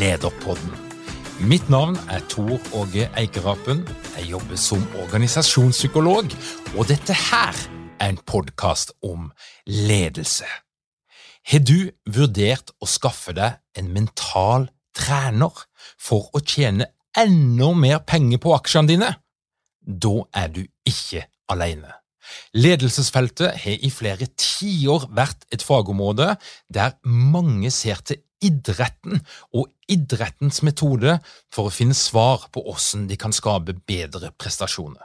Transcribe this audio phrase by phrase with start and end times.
[0.00, 0.72] Lederpodden.
[1.40, 3.88] Mitt navn er Tor Åge Eikerapen.
[4.16, 6.32] Jeg jobber som organisasjonspsykolog,
[6.76, 7.56] og dette her
[8.00, 9.30] er en podkast om
[9.66, 10.48] ledelse.
[11.48, 15.64] Har du vurdert å skaffe deg en mental trener
[15.96, 19.12] for å tjene enda mer penger på aksjene dine?
[19.80, 21.94] Da er du ikke alene.
[22.52, 26.34] Ledelsesfeltet har i flere tiår vært et fagområde
[26.72, 29.20] der mange ser til idretten
[29.56, 31.18] og idrettens metode
[31.54, 35.04] for å finne svar på hvordan de kan skape bedre prestasjoner.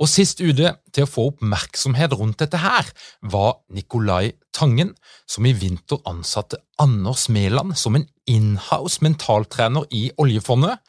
[0.00, 2.88] Og Sist ute til å få oppmerksomhet rundt dette her
[3.32, 4.94] var Nicolai Tangen,
[5.30, 10.80] som i vinter ansatte Anders Mæland som en inhouse mentaltrener i oljefondet.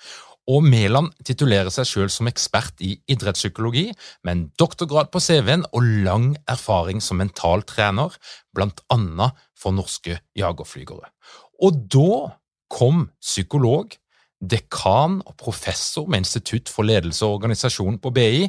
[0.49, 3.91] Og Mæland titulerer seg selv som ekspert i idrettspsykologi,
[4.25, 8.17] med en doktorgrad på CV-en og lang erfaring som mentaltrener,
[8.55, 11.11] blant annet for norske jagerflygere.
[11.61, 12.13] Og da
[12.71, 13.91] kom psykolog,
[14.41, 18.47] dekan og professor med Institutt for ledelse og organisasjon på BI,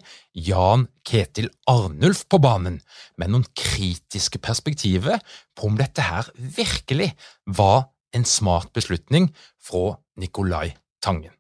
[0.49, 2.81] Jan Ketil Arnulf, på banen
[3.21, 5.21] med noen kritiske perspektiver
[5.53, 7.13] på om dette her virkelig
[7.45, 9.29] var en smart beslutning
[9.61, 10.73] fra Nicolai
[11.05, 11.33] Tangen.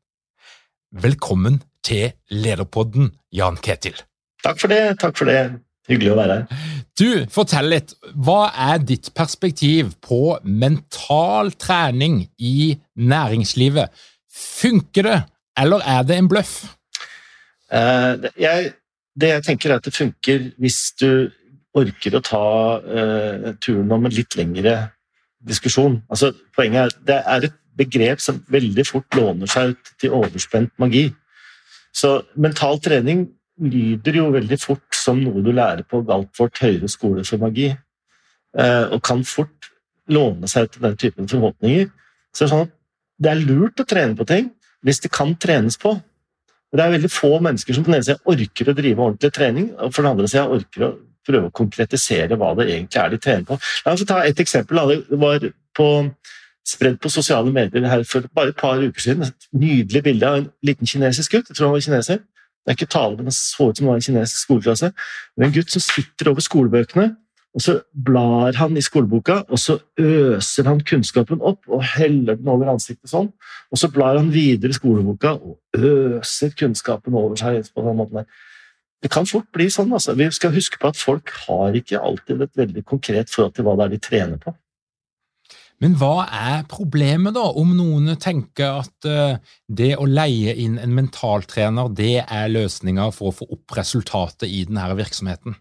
[0.92, 3.96] Velkommen til Lederpodden, Jan Ketil.
[4.44, 4.98] Takk for det.
[5.00, 5.62] Takk for det.
[5.90, 6.62] Hyggelig å være her.
[6.98, 7.94] Du, fortell litt.
[8.14, 13.90] Hva er ditt perspektiv på mental trening i næringslivet?
[14.32, 15.18] Funker det,
[15.58, 16.54] eller er det en bløff?
[17.72, 18.72] Uh, jeg,
[19.18, 21.10] det jeg tenker, er at det funker hvis du
[21.78, 22.46] orker å ta
[22.84, 24.76] uh, turen om en litt lengre
[25.42, 25.98] diskusjon.
[26.12, 30.72] Altså, poenget er det er et begrep som veldig fort låner seg ut til overspent
[30.82, 31.08] magi.
[31.92, 33.26] Så mental trening
[33.60, 38.84] lyder jo veldig fort som noe du lærer på Galtvort høyere skole for magi, eh,
[38.88, 39.70] og kan fort
[40.12, 41.90] låne seg til den typen forhåpninger.
[42.32, 42.72] Så det er, sånn
[43.22, 44.50] det er lurt å trene på ting
[44.82, 45.94] hvis det kan trenes på.
[46.72, 49.66] Det er veldig få mennesker som på den ene siden orker å drive ordentlig trening,
[49.76, 50.92] og for den andre siden orker å
[51.22, 53.58] prøve å konkretisere hva det egentlig er de trener på.
[53.84, 54.80] La oss ta et eksempel.
[55.10, 55.44] Det var
[55.76, 55.88] på,
[56.66, 59.28] spredd på sosiale medier her for bare et par uker siden.
[59.28, 61.52] Et nydelig bilde av en liten kinesisk gutt.
[61.52, 62.24] Jeg tror han var kineser
[62.62, 64.92] det er ikke tale, men det så ut som det var en kinesisk skoleklasse.
[64.94, 67.08] Er en gutt som sitter over skolebøkene,
[67.52, 72.48] og så blar han i skoleboka, og så øser han kunnskapen opp og heller den
[72.48, 73.28] over ansiktet sånn.
[73.68, 78.22] Og så blar han videre i skoleboka og øser kunnskapen over seg på den måten
[78.22, 78.48] der.
[79.02, 79.92] Det kan fort bli sånn.
[79.92, 80.14] altså.
[80.14, 83.74] Vi skal huske på at folk har ikke alltid et veldig konkret forhold til hva
[83.76, 84.54] det er de trener på.
[85.82, 90.94] Men hva er problemet, da, om noen tenker at uh, det å leie inn en
[90.94, 95.56] mentaltrener, det er løsninga for å få opp resultatet i denne virksomheten?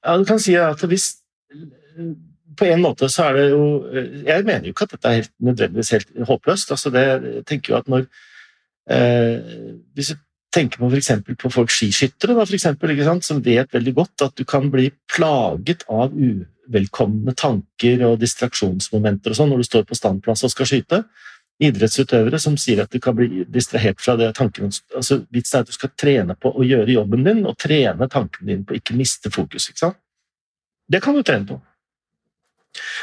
[0.00, 1.18] Ja, du kan si at hvis
[2.56, 3.64] På en måte så er det jo
[4.24, 6.72] Jeg mener jo ikke at dette er helt, nødvendigvis helt håpløst.
[6.72, 8.06] altså det, jeg tenker jo at når
[8.88, 9.36] eh,
[9.94, 10.22] Hvis du
[10.56, 11.12] tenker på f.eks.
[11.38, 15.84] på folk skiskyttere, da, for eksempel, som vet veldig godt at du kan bli plaget
[15.88, 20.68] av u uvelkomne tanker og distraksjonsmomenter og sånn når du står på standplass og skal
[20.70, 21.02] skyte.
[21.60, 25.72] Idrettsutøvere som sier at du kan bli distrahert fra det tankene altså Vitsen er at
[25.72, 28.96] du skal trene på å gjøre jobben din og trene tankene dine på å ikke
[28.96, 29.68] miste fokus.
[29.68, 29.98] ikke sant?
[30.90, 31.60] Det kan du trene på.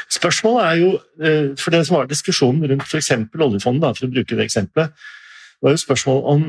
[0.08, 0.90] Spørsmålet er jo,
[1.22, 3.12] eh, for det som var diskusjonen rundt f.eks.
[3.36, 5.06] oljefondet, for å bruke det eksempelet,
[5.62, 6.44] var jo spørsmålet om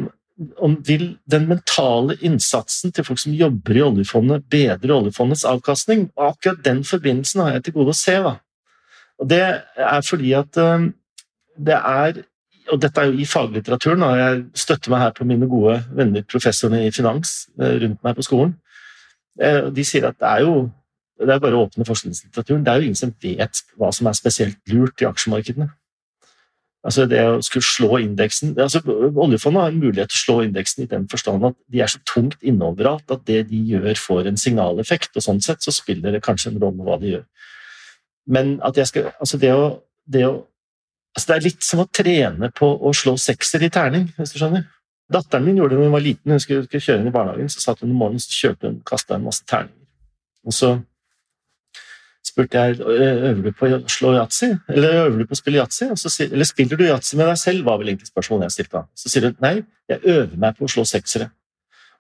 [0.58, 6.08] om vil den mentale innsatsen til folk som jobber i oljefondet, bedre oljefondets avkastning?
[6.16, 8.16] Og akkurat den forbindelsen har jeg til gode å se.
[8.24, 8.38] Da.
[9.20, 10.90] Og Det er fordi at um,
[11.60, 12.24] det er
[12.70, 16.22] og dette er jo i faglitteraturen, og jeg støtter meg her på mine gode venner
[16.30, 18.54] professorene i finans uh, rundt meg på skolen.
[19.42, 20.70] Uh, de sier at det er jo
[21.20, 22.62] det er bare å åpne forskningslitteraturen.
[22.64, 25.68] Det er jo ingen som vet hva som er spesielt lurt i aksjemarkedene.
[26.88, 30.86] Altså det å skulle slå indeksen altså Oljefondet har en mulighet til å slå indeksen
[30.86, 34.30] i den forstand at de er så tungt inne overalt at det de gjør, får
[34.30, 35.12] en signaleffekt.
[35.20, 37.26] og Sånn sett så spiller det kanskje en rolle hva de gjør.
[38.32, 39.66] Men at jeg skal Altså det å,
[40.08, 40.34] det å
[41.18, 44.38] altså Det er litt som å trene på å slå sekser i terning, hvis du
[44.40, 44.68] skjønner.
[45.12, 46.32] Datteren min gjorde det da hun var liten.
[46.32, 47.50] Hun skulle, kjøre inn i barnehagen.
[47.50, 49.88] Så satt hun om morgenen så kjørte hun, kasta en masse terninger.
[50.46, 50.70] Og så
[52.26, 55.88] spurte jeg øver du på å slå yatzy, eller øver du på å spille yatzy,
[56.28, 58.84] eller spiller du yatzy med deg selv, var vel egentlig spørsmålet jeg stilte.
[58.98, 61.30] Så sier du nei, jeg øver meg på å slå seksere.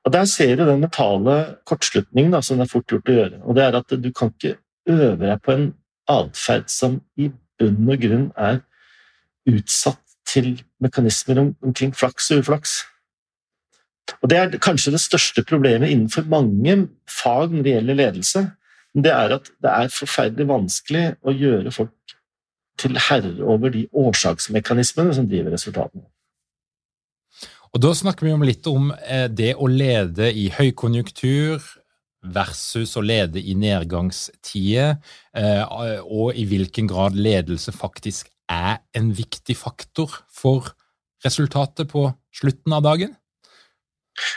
[0.05, 3.41] Og Der ser du den mentale kortslutningen da, som det er fort gjort å gjøre.
[3.43, 4.57] og det er at Du kan ikke
[4.87, 5.73] øve deg på en
[6.07, 8.61] atferd som i bunn og grunn er
[9.47, 12.83] utsatt til mekanismer omkring flaks og uflaks.
[14.21, 18.47] Og Det er kanskje det største problemet innenfor mange fag når det gjelder ledelse
[18.93, 22.15] det er at det er forferdelig vanskelig å gjøre folk
[22.79, 26.07] til herre over de årsaksmekanismene som driver resultatene.
[27.69, 31.61] Og Da snakker vi om litt om eh, det å lede i høykonjunktur
[32.33, 34.97] versus å lede i nedgangstider,
[35.37, 40.73] eh, og i hvilken grad ledelse faktisk er en viktig faktor for
[41.23, 43.13] resultatet på slutten av dagen?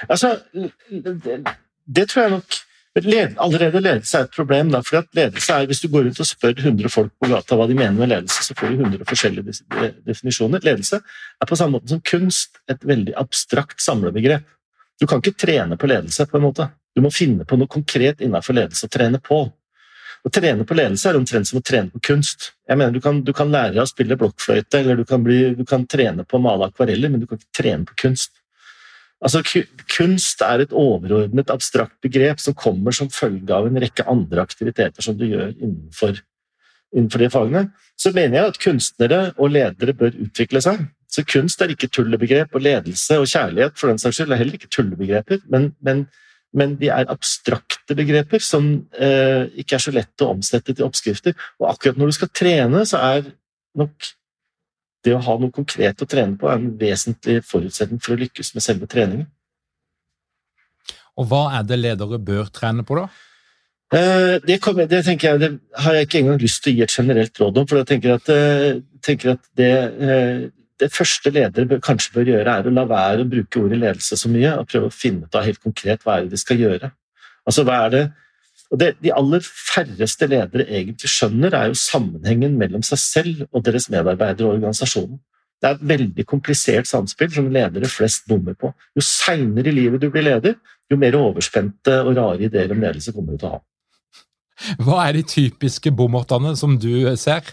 [0.09, 1.41] Altså, det,
[1.87, 2.61] det tror jeg nok
[2.95, 4.71] allerede ledelse er et problem.
[4.71, 7.67] Da, for ledelse er, Hvis du går rundt og spør 100 folk på gata hva
[7.67, 10.61] de mener med ledelse, så får du 100 forskjellige definisjoner.
[10.61, 14.45] Ledelse er på samme måte som kunst et veldig abstrakt samlebegrep.
[15.01, 16.27] Du kan ikke trene på ledelse.
[16.27, 16.69] på en måte.
[16.95, 19.53] Du må finne på noe konkret innenfor ledelse å trene på.
[20.23, 22.53] Å trene på ledelse er omtrent som å trene på kunst.
[22.69, 25.55] Jeg mener, Du kan, du kan lære deg å spille blokkfløyte eller du kan, bli,
[25.55, 28.42] du kan trene på å male akvareller, men du kan ikke trene på kunst.
[29.23, 29.43] Altså,
[29.93, 35.05] kunst er et overordnet, abstrakt begrep som kommer som følge av en rekke andre aktiviteter
[35.05, 36.19] som du gjør innenfor,
[36.95, 37.63] innenfor de fagene.
[37.99, 40.83] Så mener jeg at kunstnere og ledere bør utvikle seg.
[41.13, 44.59] Så kunst er ikke tullebegrep, og ledelse og kjærlighet for den saks skyld er heller
[44.59, 46.07] ikke tullebegreper, men, men,
[46.57, 51.37] men de er abstrakte begreper som eh, ikke er så lett å omsette til oppskrifter.
[51.61, 53.31] Og akkurat når du skal trene, så er
[53.79, 54.11] nok
[55.05, 58.55] det å ha noe konkret å trene på er en vesentlig forutsetning for å lykkes
[58.55, 59.27] med selve treningen.
[61.21, 63.09] Og hva er det ledere bør trene på, da?
[63.93, 65.51] Eh, det, kommer, det, jeg, det,
[65.85, 67.67] har jeg ikke engang lyst til å gi et generelt råd om.
[67.69, 69.73] for jeg tenker at, eh, tenker at det,
[70.09, 70.47] eh,
[70.81, 74.17] det, første ledere bør, kanskje bør gjøre, er å la være å bruke ordet ledelse
[74.17, 76.63] så mye, og prøve å finne ut av helt konkret hva er det de skal
[76.63, 76.93] gjøre.
[77.45, 78.03] Altså, hva er det
[78.73, 83.67] og det de aller færreste ledere egentlig skjønner, er jo sammenhengen mellom seg selv og
[83.67, 85.21] deres medarbeidere og organisasjonen.
[85.63, 88.73] Det er et veldig komplisert samspill som ledere flest bommer på.
[88.97, 90.57] Jo seinere i livet du blir leder,
[90.91, 93.63] jo mer overspente og rare ideer om ledelse kommer du til å ha.
[94.83, 97.53] Hva er de typiske bommertene som du ser?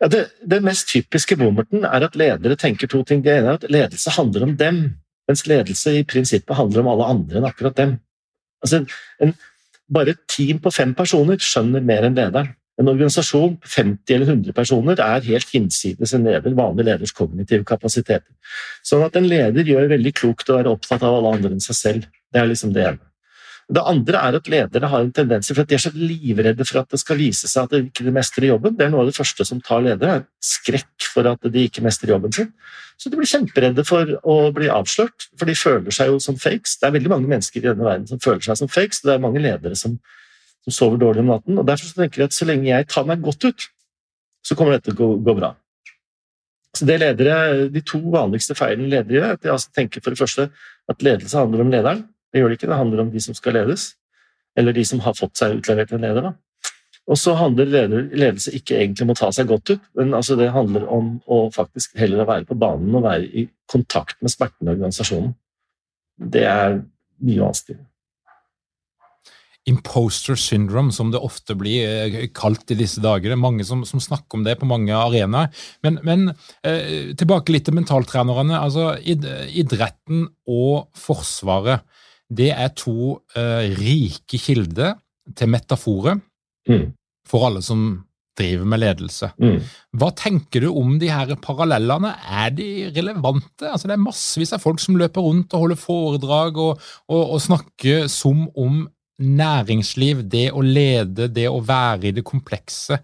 [0.00, 3.22] Ja, det, det, mest typiske bommerten er at ledere tenker to ting.
[3.24, 4.80] Det ene er at ledelse handler om dem,
[5.28, 7.96] mens ledelse i prinsippet handler om alle andre enn akkurat dem.
[8.64, 8.82] Altså,
[9.22, 9.36] en,
[9.92, 12.54] bare et team på fem personer skjønner mer enn lederen.
[12.76, 17.64] En organisasjon på 50 eller 100 personer er helt hinsides en leder, vanlig leders kognitive
[17.64, 18.28] kapasiteter.
[18.84, 21.78] Sånn at en leder gjør veldig klokt å være opptatt av alle andre enn seg
[21.78, 22.10] selv.
[22.32, 23.00] Det er liksom det ene.
[23.66, 26.84] Det andre er at ledere har en tendens for at de er så livredde for
[26.84, 28.76] at det skal vise seg at de ikke mestrer jobben.
[28.78, 30.20] Det er noe av det første som tar ledere.
[30.38, 32.52] Skrekk for at de ikke mestrer jobben sin.
[32.96, 36.78] Så de blir kjemperedde for å bli avslørt, for de føler seg jo som fakes.
[36.78, 39.16] Det er veldig mange mennesker i denne verden som føler seg som fakes, og det
[39.16, 39.98] er mange ledere som,
[40.62, 41.58] som sover dårlig om natten.
[41.58, 43.70] og Derfor tenker jeg at så lenge jeg tar meg godt ut,
[44.46, 45.56] så kommer dette til å gå bra.
[46.76, 50.14] Så det ledere, De to vanligste feilene ledere gjør, er at de altså tenker for
[50.14, 50.50] det første
[50.86, 52.70] at ledelse handler om lederen, det gjør det ikke.
[52.72, 53.92] Det handler om de som skal ledes,
[54.58, 56.32] eller de som har fått seg utlevert en leder.
[57.06, 60.50] Og så handler ledelse ikke egentlig om å ta seg godt ut, men altså det
[60.54, 64.72] handler om å faktisk heller være på banen og være i kontakt med smerten i
[64.74, 65.36] organisasjonen.
[66.16, 66.80] Det er
[67.22, 67.86] mye vanskeligere.
[69.66, 73.32] Imposter syndrome, som det ofte blir eh, kalt i disse dager.
[73.32, 75.50] Det er mange som, som snakker om det på mange arenaer.
[75.82, 76.28] Men, men
[76.62, 78.60] eh, tilbake litt til mentaltrenerne.
[78.60, 81.82] altså Idretten og Forsvaret
[82.32, 84.96] det er to uh, rike kilder
[85.36, 86.18] til metaforer
[86.68, 86.90] mm.
[87.28, 87.86] for alle som
[88.36, 89.30] driver med ledelse.
[89.40, 89.60] Mm.
[89.96, 92.12] Hva tenker du om de her parallellene?
[92.28, 93.64] Er de relevante?
[93.70, 97.40] Altså, det er massevis av folk som løper rundt og holder foredrag og, og, og
[97.46, 98.84] snakker som om
[99.16, 103.00] næringsliv, det å lede, det å være i det komplekse,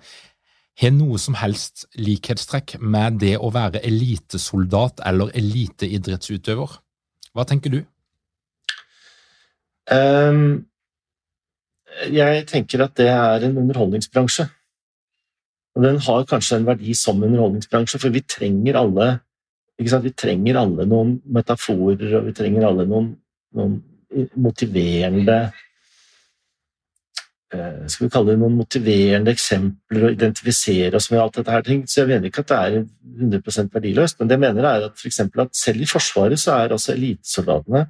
[0.83, 6.79] har noe som helst likhetstrekk med det å være elitesoldat eller eliteidrettsutøver.
[7.33, 7.81] Hva tenker du?
[9.93, 10.67] Um,
[12.13, 14.47] jeg tenker at det er en underholdningsbransje.
[15.77, 19.19] Og den har kanskje en verdi som underholdningsbransje, for vi trenger alle
[19.81, 23.07] Vi trenger alle noen metaforer, og vi trenger alle noen,
[23.57, 23.73] noen
[24.37, 25.39] motiverende
[27.55, 31.65] eh, skal vi kalle det noen motiverende eksempler og identifisere oss med alt dette her.
[31.89, 32.79] Så jeg mener ikke at det er
[33.41, 36.77] 100% verdiløst, men det jeg mener er at, for at selv i Forsvaret så er
[36.77, 37.87] altså elitesoldatene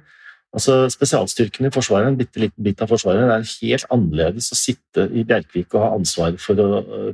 [0.53, 4.57] Altså Spesialstyrkene i Forsvaret, en bitte liten bit av Forsvaret, det er helt annerledes å
[4.57, 6.61] sitte i Bjerkvik og ha ansvar for,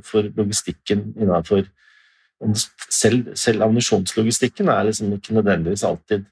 [0.06, 1.66] for logistikken innenfor
[2.88, 6.22] Selv, selv ammunisjonslogistikken er liksom ikke nødvendigvis alltid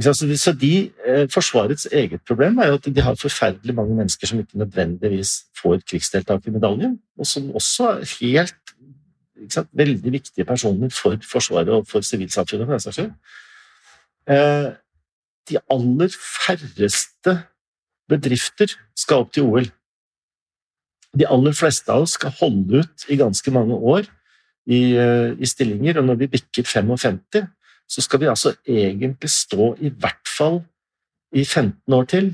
[0.00, 4.38] så de, eh, Forsvarets eget problem er jo at de har forferdelig mange mennesker som
[4.38, 8.54] ikke nødvendigvis får krigsdeltakermedaljen, og som også er helt
[9.50, 12.66] sant, veldig viktige personer for Forsvaret og for sivilsamfunnet.
[12.66, 13.12] for den saks skyld.
[15.50, 17.36] De aller færreste
[18.10, 19.68] bedrifter skal opp til OL.
[21.12, 24.06] De aller fleste av oss skal holde ut i ganske mange år
[24.66, 27.46] i, eh, i stillinger, og når vi bikker 55,
[27.88, 30.62] så skal vi altså egentlig stå i hvert fall
[31.34, 32.32] i 15 år til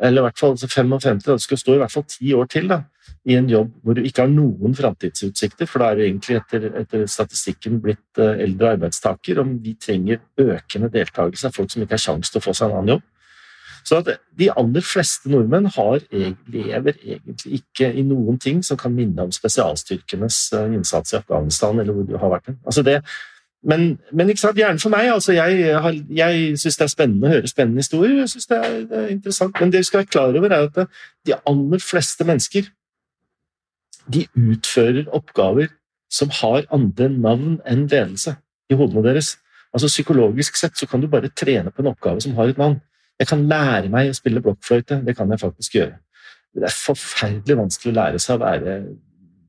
[0.00, 2.70] eller i hvert fall 55, da, du skal stå i hvert fall ti år til
[2.70, 2.80] da,
[3.28, 6.66] i en jobb hvor du ikke har noen framtidsutsikter, for da er du egentlig etter,
[6.80, 11.98] etter statistikken blitt uh, eldre arbeidstaker, om vi trenger økende deltakelse av folk som ikke
[11.98, 13.06] har sjanse til å få seg en annen jobb.
[13.80, 18.92] Så at de aller fleste nordmenn har, lever egentlig ikke i noen ting som kan
[18.92, 22.52] minne om spesialstyrkenes uh, innsats i Afghanistan, eller hvor du har vært.
[22.64, 23.00] Altså det,
[23.62, 25.10] men, men gjerne for meg.
[25.12, 28.18] Altså, jeg har, jeg syns det er spennende å høre spennende historier.
[28.22, 29.60] jeg synes det er, det er, interessant.
[29.60, 30.88] Men det vi skal være klar over, er at
[31.26, 32.70] de aller fleste mennesker
[34.10, 35.68] de utfører oppgaver
[36.10, 38.34] som har andre navn enn ledelse
[38.70, 39.36] i hodene deres.
[39.74, 42.80] Altså Psykologisk sett så kan du bare trene på en oppgave som har et navn.
[43.20, 45.02] Jeg kan lære meg å spille blokkfløyte.
[45.04, 46.00] Det kan jeg faktisk gjøre.
[46.56, 48.80] Det er forferdelig vanskelig å lære seg å være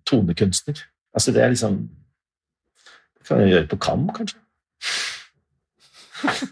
[0.06, 0.84] tonekunstner.
[1.16, 1.80] Altså Det er liksom
[3.32, 4.40] kan vi gjøre på Kam, kanskje?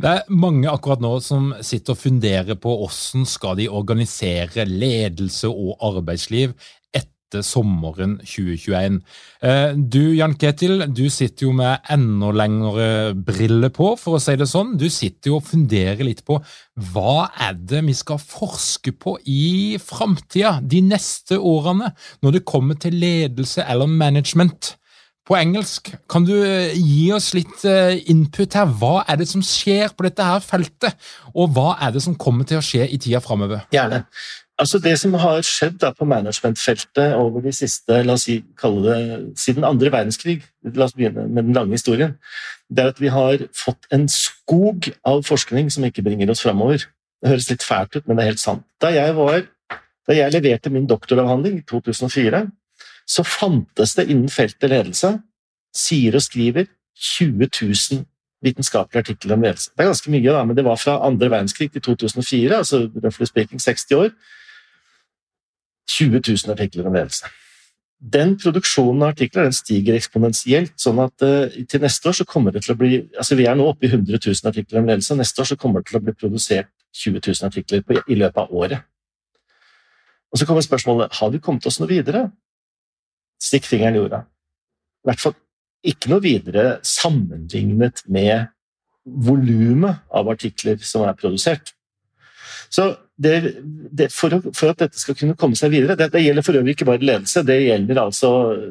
[0.00, 5.48] Det er mange akkurat nå som sitter og funderer på hvordan skal de organisere ledelse
[5.48, 6.52] og arbeidsliv
[6.96, 8.98] etter sommeren 2021.
[9.46, 14.34] Eh, du Jan Ketil, du sitter jo med enda lengre briller på, for å si
[14.40, 14.74] det sånn.
[14.80, 16.40] Du sitter jo og funderer litt på
[16.90, 22.80] hva er det vi skal forske på i framtida, de neste årene, når det kommer
[22.82, 24.74] til ledelse eller management
[25.30, 25.92] på engelsk.
[26.10, 28.70] Kan du eh, gi oss litt eh, input her?
[28.80, 32.48] Hva er det som skjer på dette her feltet, og hva er det som kommer
[32.48, 33.62] til å skje i tida framover?
[33.74, 34.04] Gjerne.
[34.60, 38.82] Altså Det som har skjedd da på managementfeltet over de siste la oss si, kalle
[38.84, 40.42] det, siden andre verdenskrig,
[40.74, 42.18] la oss begynne med den lange historien,
[42.68, 46.84] det er at vi har fått en skog av forskning som ikke bringer oss framover.
[47.22, 48.66] Det høres litt fælt ut, men det er helt sant.
[48.82, 49.46] Da jeg, var,
[50.08, 52.44] da jeg leverte min doktoravhandling i 2004,
[53.10, 55.16] så fantes det innen feltet ledelse,
[55.74, 56.68] sier og skriver,
[57.00, 58.04] 20 000
[58.44, 59.70] vitenskapelige artikler om ledelse.
[59.74, 63.26] Det er ganske mye, da, men det var fra andre verdenskrig til 2004, altså roughly
[63.26, 64.10] speaking 60 år.
[65.90, 67.26] 20 000 artikler om ledelse.
[68.00, 70.72] Den produksjonen av artikler den stiger eksponentielt.
[70.80, 73.58] sånn at uh, til neste år så kommer det til å bli altså Vi er
[73.58, 75.16] nå oppe i 100 000 artikler om ledelse.
[75.18, 78.40] Neste år så kommer det til å bli produsert 20 000 artikler på, i løpet
[78.40, 78.86] av året.
[80.32, 82.30] Og Så kommer spørsmålet har vi kommet oss noe videre.
[83.40, 84.24] Stikk fingeren i jorda.
[85.00, 85.36] I hvert fall
[85.90, 88.50] ikke noe videre sammenlignet med
[89.04, 91.72] volumet av artikler som er produsert.
[92.70, 92.84] Så
[93.20, 93.56] det,
[93.98, 96.76] det, for, for, at dette skal kunne komme seg videre det, det, gjelder for øvrig
[96.76, 98.30] ikke bare ledelse, det gjelder altså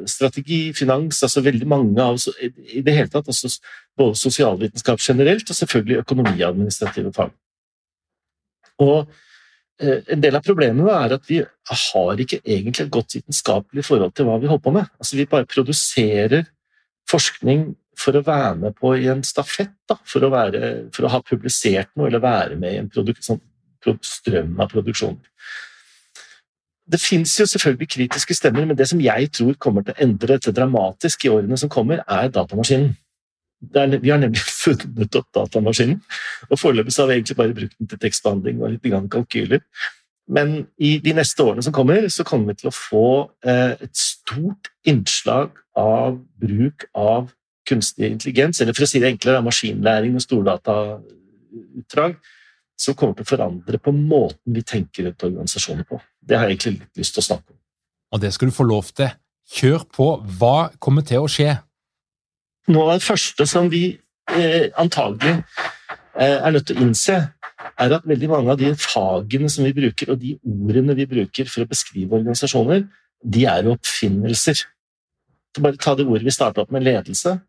[0.09, 3.51] strategi, finans altså veldig mange av i det hele tatt, altså
[3.99, 7.33] både sosialvitenskap generelt og selvfølgelig økonomiadministrative fag.
[8.79, 9.11] Og
[9.79, 14.27] en del av problemet er at vi har ikke egentlig et godt vitenskapelig forhold til
[14.27, 14.89] hva vi holder på med.
[14.99, 16.49] Altså, vi bare produserer
[17.09, 17.69] forskning
[17.99, 20.61] for å være med på i en stafett, da, for, å være,
[20.95, 23.41] for, å ha publisert noe eller være med i en sånn,
[24.03, 25.23] strøm av produksjoner.
[26.89, 30.53] Det fins selvfølgelig kritiske stemmer, men det som jeg tror kommer til å endre dette
[30.55, 32.95] dramatisk i årene som kommer, er datamaskinen.
[33.75, 35.99] Er, vi har nemlig funnet opp datamaskinen,
[36.49, 39.59] og foreløpig har vi egentlig bare brukt den til tekstbehandling og litt kalkyler.
[40.29, 43.97] men i de neste årene som kommer, så kommer vi til å få eh, et
[43.97, 47.31] stort innslag av bruk av
[47.69, 52.15] kunstig intelligens, eller for å si det enklere, maskinlæring og stordatautdrag,
[52.79, 55.99] som kommer til å forandre på måten vi tenker ut organisasjoner på.
[56.21, 57.57] Det har jeg egentlig litt lyst til å snakke om.
[58.15, 59.09] Og det skal du få lov til.
[59.49, 60.07] Kjør på.
[60.39, 61.57] Hva kommer til å skje?
[62.67, 63.83] Noe av det første som vi
[64.35, 65.37] eh, antagelig
[66.19, 67.19] eh, er nødt til å innse,
[67.79, 71.47] er at veldig mange av de fagene som vi bruker, og de ordene vi bruker
[71.49, 72.85] for å beskrive organisasjoner,
[73.23, 74.61] de er oppfinnelser.
[75.55, 77.39] Så bare ta det ordet vi starta opp med, ledelse.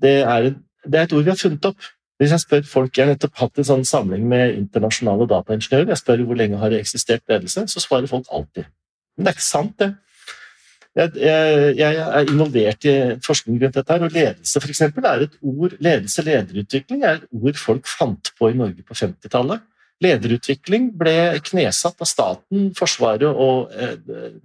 [0.00, 0.50] Det er,
[0.84, 1.86] det er, et ord vi har funnet opp.
[2.18, 6.00] Hvis jeg spør folk, jeg har nettopp hatt en sånn samling med internasjonale dataingeniører, jeg
[6.00, 8.66] spør hvor lenge har det eksistert ledelse, så svarer folk alltid.
[9.14, 9.92] Men det er ikke sant, det.
[10.96, 15.72] Jeg, er involvert i forskning rundt dette, her, og ledelse for eksempel, er et ord
[15.84, 19.60] Ledelse lederutvikling er et ord folk fant på i Norge på 50-tallet.
[20.02, 23.96] Lederutvikling ble knesatt av staten, Forsvaret og eh,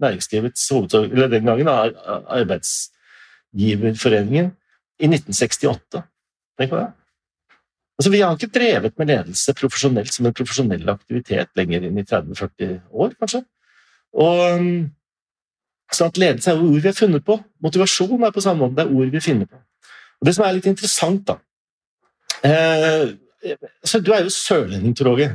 [0.01, 4.47] næringslivets hovedsorg, eller den gangen Arbeidsgiverforeningen,
[5.01, 6.03] i 1968.
[6.59, 6.89] Tenk på det.
[7.97, 12.05] Altså, vi har ikke drevet med ledelse profesjonelt som en profesjonell aktivitet lenger inn i
[12.05, 13.41] 30-40 år, kanskje.
[14.13, 14.39] Og
[15.97, 17.37] sånn at Ledelse er ord vi har funnet på.
[17.63, 18.77] Motivasjon er på samme måte.
[18.77, 19.59] Det er ord vi finner på.
[20.21, 21.37] Og Det som er litt interessant, da
[22.47, 23.13] eh,
[23.83, 25.33] så Du er jo sørlending, Tor Åge.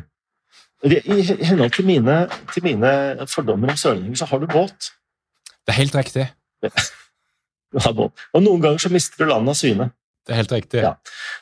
[0.89, 2.15] I henhold til mine,
[2.55, 2.91] til mine
[3.29, 4.93] fordommer om sørlendinger, så har du båt.
[5.67, 6.29] Det er helt riktig.
[6.63, 8.13] Du har båt.
[8.33, 9.91] Og noen ganger så mister du landet av syne.
[10.25, 10.81] Det er helt riktig.
[10.85, 10.95] Ja.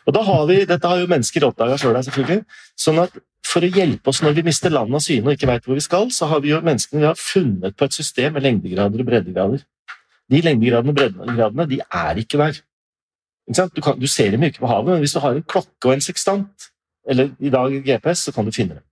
[0.07, 2.43] Og da har vi, Dette har jo mennesker oppdaga sjøl, selvfølgelig.
[2.79, 3.15] Sånn at
[3.57, 5.85] for å hjelpe oss når vi mister landet av syne og ikke veit hvor vi
[5.85, 9.09] skal, så har vi jo menneskene vi har funnet på et system med lengdegrader og
[9.09, 9.63] breddegrader.
[10.33, 12.59] De lengdegradene og breddegradene de er ikke der.
[13.49, 15.89] Ikke du, kan, du, ser dem ikke på havet, men hvis du har en klokke
[15.89, 16.69] og en sekstant,
[17.07, 18.85] eller i dag GPS, så kan du finne dem.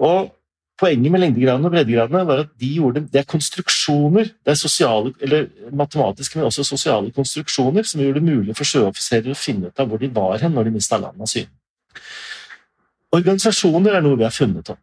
[0.00, 0.34] Og
[0.80, 5.12] Poenget med lengdegradene og breddegradene var at de gjorde, det er konstruksjoner, det er sosiale,
[5.20, 9.82] eller matematiske, men også sosiale konstruksjoner som gjorde det mulig for sjøoffiserer å finne ut
[9.82, 11.52] av hvor de var hen når de mista landet av syne.
[13.16, 14.82] Organisasjoner er noe vi har funnet opp.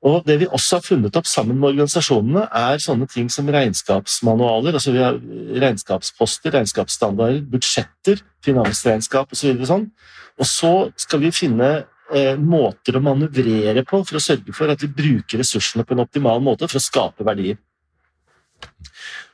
[0.00, 4.72] Og Det vi også har funnet opp sammen med organisasjonene, er sånne ting som regnskapsmanualer.
[4.72, 5.18] altså Vi har
[5.60, 9.52] regnskapsposter, regnskapsstandarder, budsjetter, finansregnskap osv.
[9.52, 9.90] Og, så sånn.
[10.38, 14.80] og så skal vi finne eh, måter å manøvrere på for å sørge for at
[14.80, 17.60] vi bruker ressursene på en optimal måte for å skape verdier.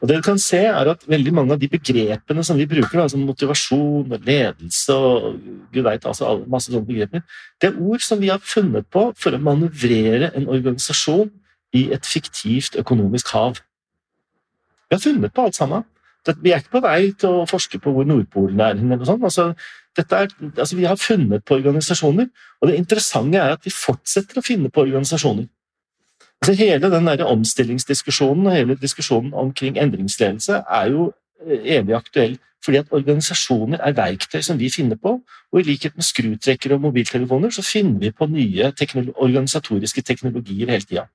[0.00, 3.00] Og det du kan se er at Veldig mange av de begrepene som vi bruker,
[3.00, 5.40] da, som motivasjon og ledelse og
[5.72, 7.24] gud vet, altså masse sånne begreper,
[7.60, 11.30] det er ord som vi har funnet på for å manøvrere en organisasjon
[11.76, 13.60] i et fiktivt økonomisk hav.
[14.86, 15.86] Vi har funnet på alt sammen.
[16.42, 18.74] Vi er ikke på vei til å forske på hvor Nordpolen er.
[18.74, 19.24] eller noe sånt.
[19.24, 19.52] Altså,
[19.96, 22.28] er, altså, vi har funnet på organisasjoner,
[22.60, 25.46] og det interessante er at vi fortsetter å finne på organisasjoner.
[26.40, 31.12] Altså, hele den der omstillingsdiskusjonen og hele diskusjonen omkring endringsledelse er jo
[31.46, 35.20] eh, evig aktuell, fordi at organisasjoner er verktøy som vi finner på,
[35.52, 40.70] og i likhet med skrutrekkere og mobiltelefoner så finner vi på nye teknolo organisatoriske teknologier
[40.70, 41.06] hele tida.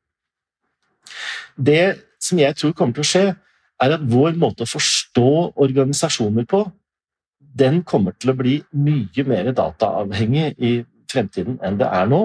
[1.58, 3.26] Det som jeg tror kommer til å skje,
[3.82, 6.66] er at vår måte å forstå organisasjoner på,
[7.60, 10.74] den kommer til å bli mye mer dataavhengig i
[11.12, 12.22] fremtiden enn det er nå.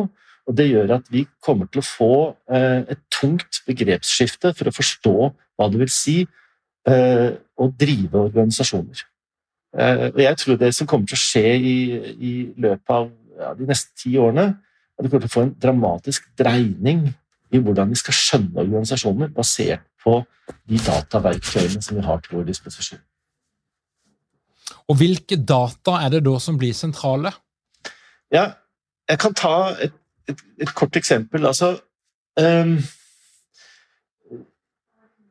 [0.47, 2.13] Og det gjør at vi kommer til å få
[2.53, 9.03] eh, et tungt begrepsskifte for å forstå hva det vil si eh, å drive organisasjoner.
[9.77, 11.77] Eh, og jeg tror det som kommer til å skje i,
[12.15, 14.53] i løpet av ja, de neste ti årene,
[14.97, 17.09] at vi kommer til å få en dramatisk dreining
[17.53, 20.21] i hvordan vi skal skjønne organisasjoner, basert på
[20.71, 23.03] de dataverktøyene som vi har til vår disposisjon.
[24.87, 27.33] Og hvilke data er det da som blir sentrale?
[28.35, 28.53] Ja,
[29.11, 29.95] jeg kan ta et
[30.29, 31.47] et, et kort eksempel.
[31.47, 31.77] Altså
[32.41, 32.79] um,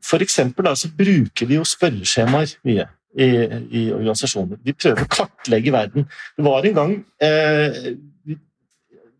[0.04, 3.30] For eksempel altså, bruker vi jo spørreskjemaer mye i,
[3.72, 4.60] i, organisasjoner.
[4.64, 6.06] Vi prøver å kartlegge verden.
[6.38, 7.96] Det var en gang eh,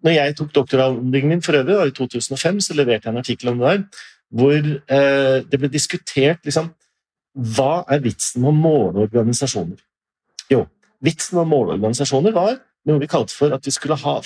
[0.06, 3.52] når jeg tok doktoravhandlingen min for øvrig, da, i 2005, så leverte jeg en artikkel
[3.52, 4.04] om det der,
[4.36, 6.70] hvor eh, det ble diskutert liksom,
[7.56, 9.80] hva er vitsen med å måle organisasjoner.
[10.52, 10.66] Jo,
[11.04, 14.20] vitsen med å måle organisasjoner var noe vi kalte for at vi skulle ha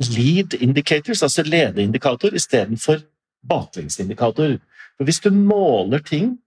[0.00, 3.00] lead indicators, altså ledeindikator, istedenfor
[3.48, 4.58] baklengsindikator.
[4.96, 6.38] For hvis du måler ting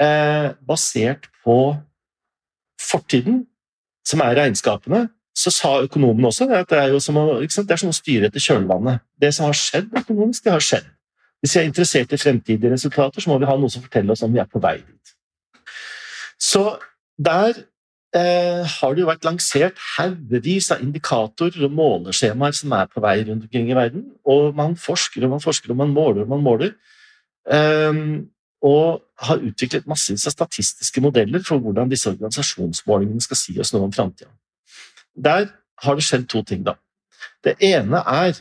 [0.00, 1.76] eh, basert på
[2.90, 3.46] fortiden,
[4.06, 7.92] som er regnskapene, så sa økonomen også at det er, som å, det er som
[7.92, 9.00] å styre etter kjølvannet.
[9.20, 10.88] Det som har skjedd økonomisk, det har skjedd.
[11.42, 14.22] Hvis vi er interessert i fremtidige resultater, så må vi ha noe som forteller oss
[14.26, 15.14] om vi er på vei dit.
[16.38, 16.62] Så
[17.18, 17.56] der
[18.12, 23.46] har det jo vært lansert haugevis av indikatorer og måleskjemaer som er på vei rundt
[23.46, 24.02] omkring i verden.
[24.28, 26.74] Og man forsker og man forsker og man måler og man måler.
[27.48, 28.02] Eh,
[28.62, 33.88] og har utviklet massevis av statistiske modeller for hvordan disse organisasjonsmålingene skal si oss noe
[33.88, 34.30] om framtida.
[35.14, 35.48] Der
[35.82, 36.76] har det skjedd to ting, da.
[37.42, 38.36] Det ene er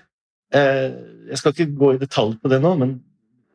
[0.53, 0.91] eh,
[1.31, 2.99] Jeg skal ikke gå i detalj på det nå, men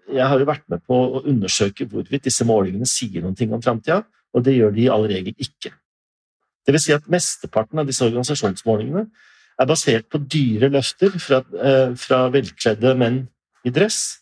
[0.07, 4.05] jeg har jo vært med på å undersøke hvorvidt disse målingene sier noe om framtida,
[4.35, 5.73] og det gjør de i all regel ikke.
[6.67, 9.07] Det vil si at mesteparten av disse organisasjonsmålingene
[9.57, 13.29] er basert på dyre løfter fra, eh, fra velkledde menn
[13.65, 14.19] i dress.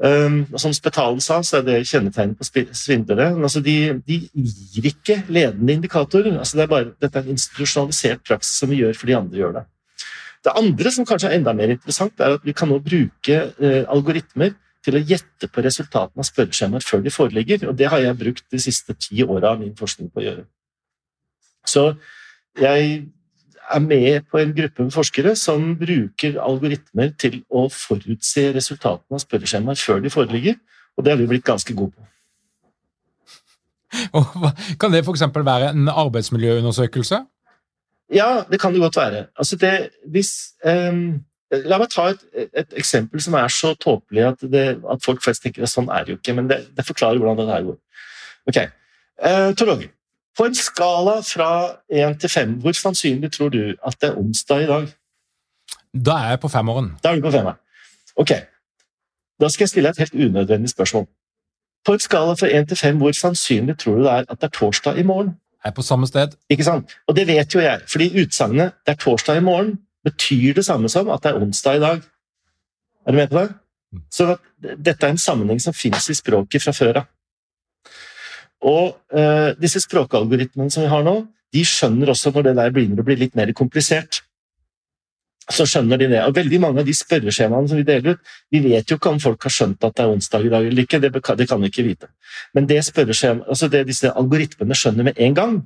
[0.00, 3.34] Um, som Spetalen sa, så er det kjennetegnet på svindlere.
[3.36, 6.38] Altså de, de, gir ikke ledende indikatorer.
[6.38, 9.52] Altså det er bare, dette er en institusjonalisert praksis som vi gjør fordi andre gjør
[9.58, 9.64] det.
[10.40, 13.82] Det andre som kanskje er enda mer interessant, er at vi kan nå bruke uh,
[13.92, 17.68] algoritmer til å gjette på resultatene av spørreskjemaer før de foreligger.
[17.68, 20.46] Og det har jeg brukt de siste ti åra av min forskning på å gjøre.
[21.66, 21.94] Så
[22.60, 23.06] jeg
[23.70, 29.22] er med på en gruppe med forskere som bruker algoritmer til å forutse resultatene av
[29.22, 30.58] spørreskjemaer før de foreligger,
[30.96, 32.06] og det har vi blitt ganske gode på.
[34.80, 35.22] Kan det f.eks.
[35.34, 37.24] være en arbeidsmiljøundersøkelse?
[38.14, 39.26] Ja, det kan det godt være.
[39.38, 40.32] Altså det, hvis,
[40.66, 41.20] um,
[41.50, 45.42] la meg ta et, et, eksempel som er så tåpelig at, det, at folk flest
[45.44, 47.78] tenker at sånn er det jo ikke, men det, det forklarer hvordan det her går.
[48.50, 48.60] Ok,
[49.26, 49.90] uh, Tor Åge,
[50.38, 51.50] på en skala fra
[51.92, 54.88] én til fem, hvor sannsynlig tror du at det er onsdag i dag?
[56.06, 56.92] Da er jeg på femmeren.
[57.02, 57.58] Da er du på femmeren.
[58.16, 58.30] Ok.
[59.40, 61.06] Da skal jeg stille et helt unødvendig spørsmål.
[61.84, 64.42] På en skala fra én til fem, hvor sannsynlig tror du det er at det
[64.42, 65.36] er torsdag i morgen?
[65.64, 66.28] Jeg er på samme sted.
[66.50, 66.92] Ikke sant?
[67.08, 70.88] Og det vet jo jeg, fordi utsagnet 'det er torsdag i morgen' betyr det samme
[70.88, 72.02] som at det er onsdag i dag.
[73.06, 73.54] Er du med på det?
[73.92, 74.02] Mm.
[74.10, 74.36] Så
[74.84, 77.04] dette er en sammenheng som finnes i språket fra før av.
[78.66, 81.22] Og uh, disse språkalgoritmene som vi har nå,
[81.54, 84.20] de skjønner også når det der begynner å bli litt mer komplisert.
[85.50, 86.20] Så skjønner de det.
[86.22, 89.22] Og veldig mange av de spørreskjemaene som vi deler ut, vi vet jo ikke om
[89.22, 91.00] folk har skjønt at det er onsdag i dag eller ikke.
[91.02, 92.10] Det, det kan vi ikke vite.
[92.54, 95.56] Men det, altså det disse algoritmene skjønner med en gang,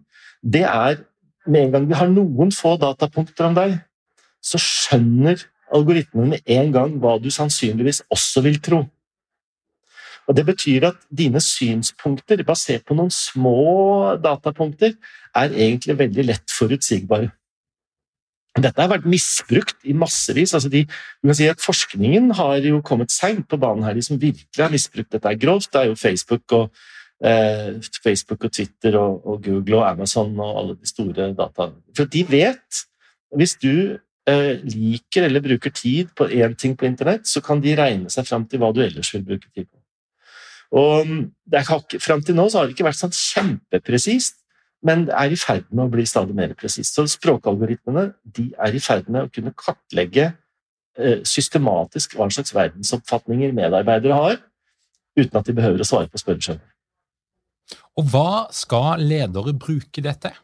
[0.40, 1.02] det er
[1.46, 3.76] med en gang vi har noen få datapunkter om deg,
[4.44, 5.42] så skjønner
[5.74, 8.84] algoritmene med en gang hva du sannsynligvis også vil tro.
[10.28, 14.94] Og Det betyr at dine synspunkter, basert på noen små datapunkter,
[15.36, 17.30] er egentlig veldig lett forutsigbare.
[18.54, 20.54] Dette har vært misbrukt i massevis.
[20.54, 23.96] Altså de, kan si at Forskningen har jo kommet seint på banen her.
[23.98, 26.84] De som virkelig har misbrukt dette er grovt, det er jo Facebook og,
[27.24, 31.70] eh, Facebook og Twitter og, og, Google og Amazon og alle de store data.
[31.96, 32.84] For de vet
[33.34, 33.98] Hvis du
[34.30, 38.28] eh, liker eller bruker tid på én ting på internett, så kan de regne seg
[38.28, 39.83] fram til hva du ellers vil bruke tid på.
[40.74, 41.10] Og
[42.02, 44.40] Fram til nå så har det ikke vært sånn kjempepresist,
[44.84, 46.96] men det er i ferd med å bli stadig mer presist.
[46.96, 50.26] Så språkalgoritmene de er i ferd med å kunne kartlegge
[50.98, 54.42] eh, systematisk hva slags verdensoppfatninger medarbeidere har,
[55.16, 56.74] uten at de behøver å svare på spørreskjemaer.
[57.96, 60.34] Og hva skal ledere bruke dette?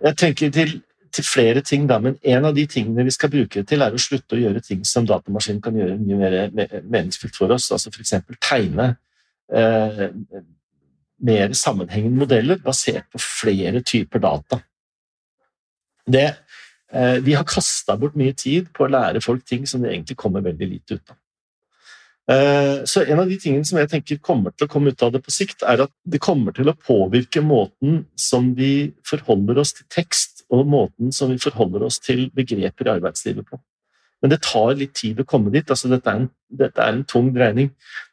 [0.00, 0.76] Jeg tenker til,
[1.10, 3.96] til, flere ting, da, men en av de tingene vi skal bruke det til, er
[3.96, 7.70] å slutte å gjøre ting som datamaskinen kan gjøre mye mer meningsfylt for oss.
[7.72, 8.20] Altså F.eks.
[8.38, 8.92] tegne
[11.20, 14.60] mer sammenhengende modeller basert på flere typer data.
[16.06, 16.34] Det,
[16.92, 20.16] eh, vi har kasta bort mye tid på å lære folk ting som de egentlig
[20.16, 21.16] kommer veldig lite ut av.
[22.30, 25.12] Eh, så En av de tingene som jeg tenker kommer til å komme ut av
[25.12, 29.72] det på sikt, er at det kommer til å påvirke måten som vi forholder oss
[29.72, 33.58] til tekst, og måten som vi forholder oss til begreper i arbeidslivet på.
[34.20, 35.64] Men det tar litt tid å komme dit.
[35.70, 37.70] altså Dette er en, dette er en tung dreining.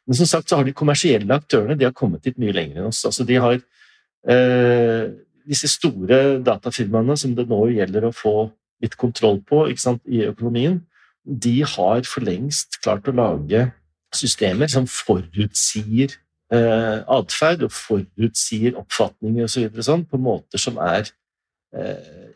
[0.08, 2.90] Men som sagt så har de kommersielle aktørene de har kommet dit mye lenger enn
[2.90, 3.04] oss.
[3.08, 5.10] altså De har eh,
[5.48, 8.36] disse store datafirmaene som det nå gjelder å få
[8.82, 10.80] litt kontroll på sant, i økonomien,
[11.24, 13.66] de har for lengst klart å lage
[14.14, 16.14] systemer som forutsier
[16.54, 21.10] eh, atferd og forutsier oppfatninger og så videre, sånn, på måter som er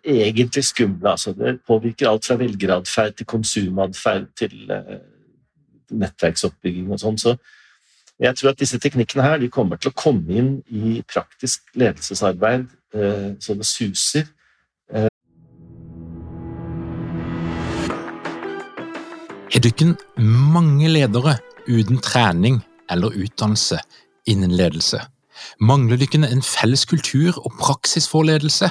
[0.05, 1.11] egentlig skumle.
[1.11, 4.99] Altså, det påvirker alt fra velgeratferd til konsumatferd til eh,
[5.91, 7.19] nettverksoppbygging og sånn.
[7.19, 7.37] Så
[8.23, 12.67] jeg tror at disse teknikkene her de kommer til å komme inn i praktisk ledelsesarbeid
[12.95, 14.29] eh, så det suser.
[14.93, 15.09] Eh.
[19.53, 19.95] Er det ikke
[20.29, 23.81] mange ledere uten trening eller utdannelse
[24.29, 25.01] innen ledelse?
[25.59, 28.71] Mangler ikke en felles kultur og praksis for ledelse?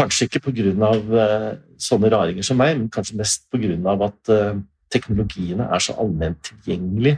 [0.00, 0.92] Kanskje ikke pga.
[1.06, 1.48] Uh,
[1.80, 3.96] sånne raringer som meg, men kanskje mest pga.
[4.08, 4.60] at uh,
[4.92, 7.16] teknologiene er så allment tilgjengelig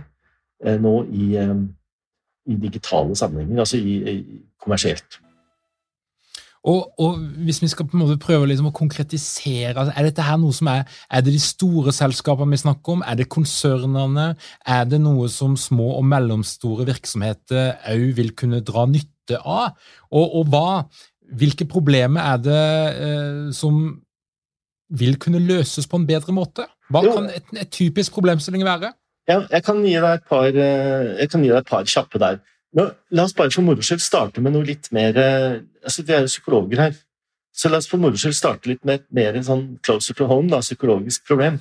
[0.66, 5.22] uh, nå i, i, digitale sammenhenger, altså i, i kommersielt.
[6.62, 10.22] Og, og, hvis vi skal på en måte prøve liksom å konkretisere altså, Er dette
[10.22, 13.02] her noe som er Er det de store selskapene vi snakker om?
[13.02, 14.28] Er det konsernene?
[14.62, 19.74] Er det noe som små og mellomstore virksomheter òg vil kunne dra nytte av?
[20.12, 20.68] Og, og hva,
[21.38, 22.62] hvilke problemer er det
[23.06, 23.82] eh, som
[24.92, 26.66] vil kunne løses på en bedre måte?
[26.92, 28.92] Hva kan et, et, typisk problemstilling være?
[29.30, 32.20] Ja, jeg, kan gi deg et par, eh, jeg kan gi deg et par kjappe
[32.20, 32.40] der.
[32.76, 36.14] Nå, la oss bare for moro skyld starte med noe litt mer eh, altså Vi
[36.16, 36.94] er jo psykologer her,
[37.52, 40.48] så la oss for moro skyld starte litt med et mer sånn closer to home,
[40.52, 41.60] da, psykologisk problem.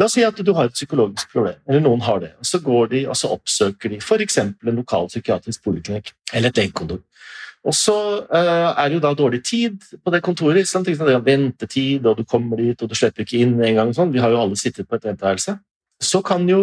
[0.00, 2.32] La oss si at du har et psykologisk problem, eller noen har det.
[2.40, 4.38] og Så går de og så oppsøker de f.eks.
[4.40, 7.02] en lokal psykiatrisk poliklinikk eller et legekontor.
[7.64, 7.94] Og så
[8.24, 10.68] uh, er det jo da dårlig tid på det kontoret.
[10.68, 10.86] Sant?
[10.88, 13.90] Det er ventetid, og du kommer dit, og du slipper ikke inn en gang.
[13.96, 14.14] Sånn.
[14.14, 15.58] Vi har jo alle sittet på et venteværelse.
[16.00, 16.62] Så kan jo,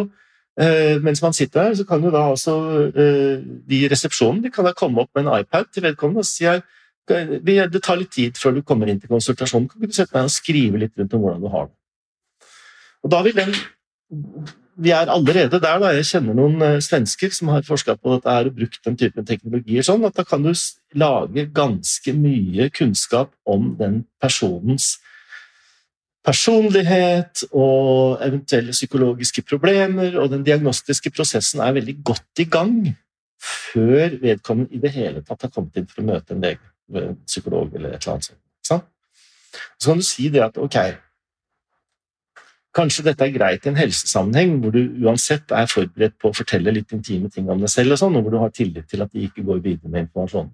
[0.61, 2.57] uh, mens man sitter der, så kan jo da også
[2.89, 6.29] uh, de i resepsjonen de kan da komme opp med en iPad til vedkommende og
[6.29, 6.49] si
[7.07, 9.69] det tar litt tid før du kommer inn til konsultasjonen.
[9.71, 11.75] Kan du sette deg og skrive litt rundt om hvordan du har det?
[13.05, 13.53] Og da vil den
[14.77, 15.79] vi er allerede der.
[15.79, 18.97] da, Jeg kjenner noen uh, svensker som har forska på dette her og brukt den
[18.97, 19.81] typen teknologier.
[19.83, 20.53] sånn at Da kan du
[20.93, 24.97] lage ganske mye kunnskap om den personens
[26.27, 30.17] personlighet og eventuelle psykologiske problemer.
[30.19, 32.95] Og den diagnostiske prosessen er veldig godt i gang
[33.37, 36.63] før vedkommende i det hele tatt har kommet inn for å møte en lege,
[36.93, 38.43] en psykolog eller et eller annet sånt.
[39.77, 40.77] Så kan du si det at ok,
[42.77, 46.73] Kanskje dette er greit i en helsesammenheng, hvor du uansett er forberedt på å fortelle
[46.75, 49.13] litt intime ting om deg selv, og sånn, og hvor du har tillit til at
[49.13, 50.53] de ikke går videre med informasjonen.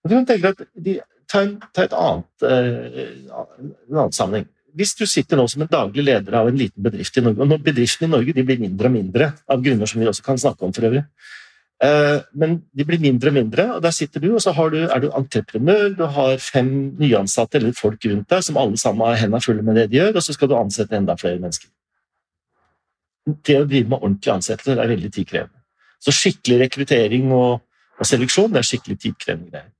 [0.00, 0.96] Men du kan tenke at de,
[1.28, 4.46] ta, en, ta et annet, uh, en annen sammenheng.
[4.78, 7.66] Hvis du sitter nå som en daglig leder av en liten bedrift i Norge, og
[7.66, 10.76] bedriftene i Norge blir mindre og mindre, av grunner som vi også kan snakke om
[10.76, 11.48] for øvrig, Eh,
[11.80, 15.06] men de blir mindre og mindre, og der sitter du, og så du, er du
[15.16, 16.68] entreprenør, du har fem
[17.00, 20.18] nyansatte eller folk rundt deg som alle sammen har hendene fulle med det de gjør,
[20.18, 21.70] og så skal du ansette enda flere mennesker.
[23.46, 25.56] Det å drive med ordentlige ansettelser er veldig tidkrevende.
[26.00, 27.62] Så skikkelig rekruttering og,
[28.00, 29.72] og seleksjon det er skikkelig tidkrevende greier.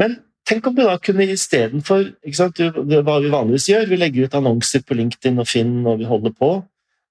[0.00, 0.16] Men
[0.48, 4.96] tenk om du da kunne istedenfor hva vi vanligvis gjør, vi legger ut annonser på
[4.96, 6.50] LinkedIn og Finn og vi holder på.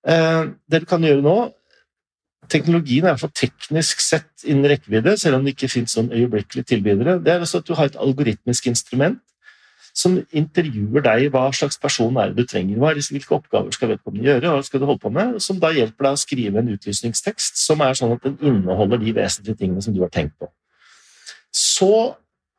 [0.07, 1.37] Eh, det du kan gjøre nå,
[2.51, 7.17] Teknologien er for teknisk sett innen rekkevidde, selv om det ikke finnes sånn øyeblikkelig tilbydere.
[7.23, 9.19] Det er altså at du har et algoritmisk instrument
[9.97, 12.77] som intervjuer deg hva slags person er det du trenger.
[12.77, 15.39] Hva hvilke oppgaver skal vedkommende gjøre, hva skal du holde på med?
[15.43, 19.15] Som da hjelper deg å skrive en utlysningstekst som er sånn at den inneholder de
[19.17, 20.51] vesentlige tingene som du har tenkt på.
[21.49, 22.13] Så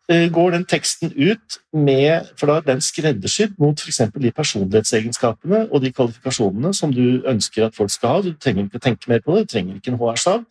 [0.08, 4.00] går den teksten ut med For da er den skreddersydd mot f.eks.
[4.14, 8.22] de personlighetsegenskapene og de kvalifikasjonene som du ønsker at folk skal ha.
[8.24, 10.46] Du trenger ikke tenke mer på det, du trenger ikke en HR-stav.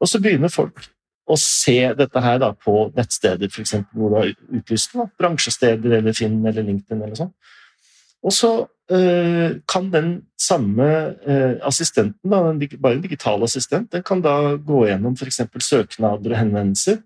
[0.00, 0.86] Og så begynner folk
[1.30, 5.08] å se dette her da på nettsteder for eksempel, hvor du har utlyst det.
[5.20, 7.34] Bransjesteder eller Finn eller LinkedIn eller sånn.
[8.20, 8.50] Og så
[8.92, 10.88] øh, kan den samme
[11.26, 12.40] øh, assistenten, da,
[12.82, 15.40] bare en digital assistent, den kan da gå gjennom f.eks.
[15.64, 17.00] søknader og henvendelser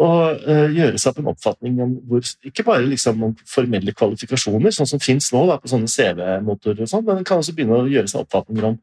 [0.00, 4.72] og uh, gjøre seg opp en oppfatning om hvor, ikke bare liksom om formelle kvalifikasjoner,
[4.72, 7.82] sånn som finnes nå da, på sånne CV-motorer, og sånn, men en kan også begynne
[7.82, 8.78] å gjøre seg oppfatninger om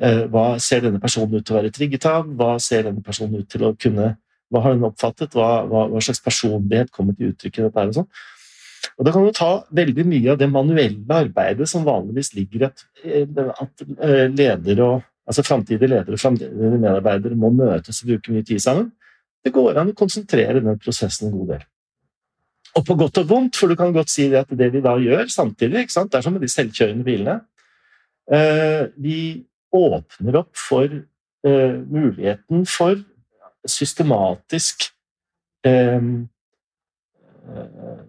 [0.00, 3.42] eh, hva ser denne personen ut til å være trigget av, hva ser denne personen
[3.42, 4.14] ut til å kunne
[4.48, 7.96] Hva har den oppfattet, hva, hva, hva slags personlighet kommer til uttrykk i dette og
[7.98, 8.06] sånn.
[8.96, 12.66] Og Da kan du ta veldig mye av det manuelle arbeidet som vanligvis ligger i
[12.70, 13.84] at, eh, at
[14.32, 18.88] ledere og altså framtidige ledere og medarbeidere må møtes og bruke mye tid sammen
[19.44, 21.66] det går an å konsentrere den prosessen en god del.
[22.76, 24.94] Og på godt og vondt, for du kan godt si det at det vi da
[25.00, 27.38] gjør samtidig, det er som med de selvkjørende bilene
[28.30, 29.20] eh, Vi
[29.74, 33.00] åpner opp for eh, muligheten for
[33.68, 34.90] systematisk
[35.66, 36.12] eh,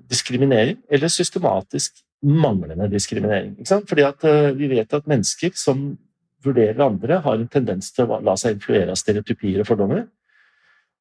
[0.09, 3.55] diskriminering, eller systematisk manglende diskriminering.
[3.63, 4.05] Fordi
[4.59, 5.93] vi vet at mennesker som
[6.43, 10.05] vurderer andre, har en tendens til å la seg influere av stereotypier og fordommer.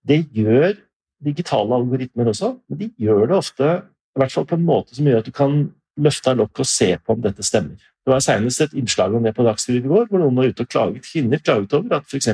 [0.08, 0.76] Det gjør
[1.24, 3.70] digitale algoritmer også, men de gjør det ofte
[4.18, 5.56] i hvert fall på en måte som gjør at du kan
[5.98, 7.78] løfte av lokket og se på om dette stemmer.
[8.06, 10.64] Det var senest et innslag om det på Dagsrevyen i går, hvor noen var ute
[10.64, 12.30] og klaget, kvinner klaget over at f.eks.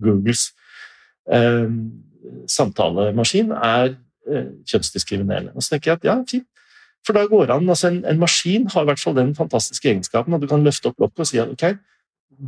[0.00, 0.46] Googles
[1.28, 1.74] eh,
[2.48, 5.52] samtalemaskin er eh, kjønnsdiskriminerende.
[5.54, 6.48] Og så tenker jeg at ja, fint.
[7.06, 10.36] For da går an, altså en, en, maskin har i hvert fall den fantastiske egenskapen
[10.36, 11.66] at du kan løfte opp lokket og si at ok,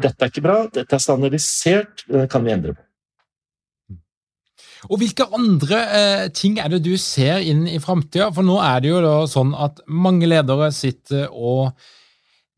[0.03, 2.85] dette er ikke bra, dette er standardisert, det kan vi endre på.
[4.91, 8.33] Og Hvilke andre eh, ting er det du ser inn i framtida?
[8.35, 11.77] For nå er det jo da sånn at mange ledere sitter og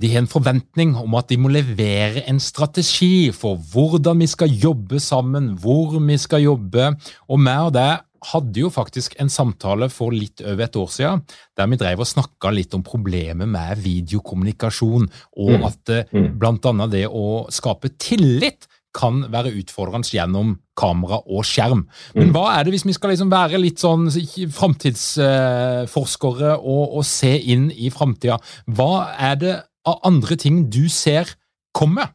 [0.03, 4.51] de har en forventning om at de må levere en strategi for hvordan vi skal
[4.51, 6.91] jobbe sammen, hvor vi skal jobbe.
[7.31, 11.25] Og meg og deg hadde jo faktisk en samtale for litt over et år siden
[11.59, 15.09] der vi drev og snakka litt om problemet med videokommunikasjon,
[15.45, 15.67] og mm.
[15.69, 16.31] at eh, mm.
[16.41, 21.85] blant annet det å skape tillit kan være utfordrende gjennom kamera og skjerm.
[22.15, 22.35] Men mm.
[22.35, 24.09] hva er det hvis vi skal liksom være litt sånn
[24.55, 28.37] framtidsforskere og, og, se inn i framtida?
[28.71, 28.95] Hva
[29.31, 29.55] er det
[29.89, 31.35] av andre ting du ser
[31.77, 32.07] komme,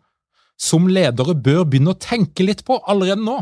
[0.60, 3.42] som ledere bør begynne å tenke litt på allerede nå?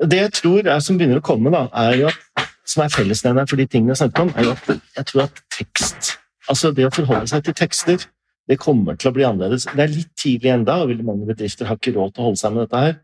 [0.00, 3.60] Det jeg tror er som begynner å komme, da, er at, som er fellesnevneren for
[3.60, 6.16] de tingene jeg snakket om, er jo at jeg tror at tekst
[6.50, 8.08] Altså det å forholde seg til tekster,
[8.50, 9.68] det kommer til å bli annerledes.
[9.70, 12.40] Det er litt tidlig enda, og veldig mange bedrifter har ikke råd til å holde
[12.42, 12.96] seg med dette her.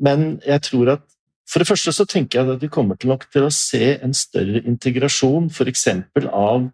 [0.00, 1.06] Men jeg tror at
[1.50, 4.14] for det første så tenker jeg at vi kommer til nok til å se en
[4.14, 5.88] større integrasjon f.eks.
[6.30, 6.68] av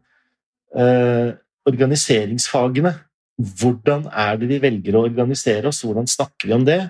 [0.76, 1.30] eh,
[1.66, 2.92] organiseringsfagene.
[3.37, 6.80] Hvordan er det vi velger å organisere oss, hvordan snakker vi om det?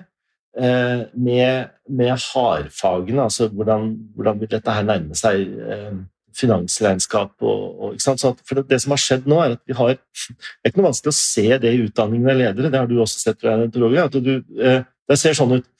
[0.57, 5.97] Eh, med, med hardfagene, altså hvordan, hvordan, vil dette her nærme seg eh,
[6.37, 10.37] finansregnskap og, og For det, det, som har skjedd nå, er at vi har Det
[10.63, 13.23] er ikke noe vanskelig å se det i utdanningen av ledere, det har du også
[13.23, 15.73] sett, tror jeg, at du, eh, det ser sånn ut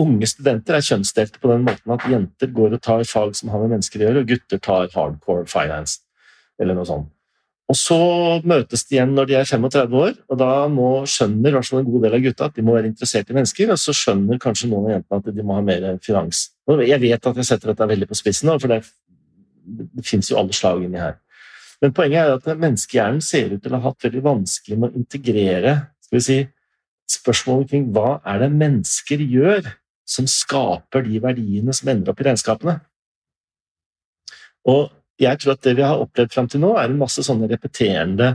[0.00, 3.60] Unge studenter er kjønnsdelte på den måten at jenter går og tar fag som har
[3.60, 5.98] med mennesker å gjøre, og gutter tar hardcore finance,
[6.56, 7.10] eller noe sånt.
[7.70, 7.98] Og så
[8.50, 12.06] møtes de igjen når de er 35 år, og da må, skjønner i en god
[12.06, 14.88] del av gutta at de må være interessert i mennesker, og så skjønner kanskje noen
[14.88, 16.48] av jentene at de må ha mer finans.
[16.66, 18.80] Jeg vet at jeg setter dette veldig på spissen, for det,
[19.64, 21.18] det fins jo alle slag inni her.
[21.80, 25.00] Men poenget er at menneskehjernen ser ut til å ha hatt veldig vanskelig med å
[25.00, 25.76] integrere
[26.10, 26.42] si,
[27.10, 29.70] spørsmålet omkring hva er det mennesker gjør
[30.10, 32.76] som skaper de verdiene som ender opp i regnskapene.
[34.68, 37.48] Og jeg tror at det vi har opplevd fram til nå, er en masse sånne
[37.50, 38.32] repeterende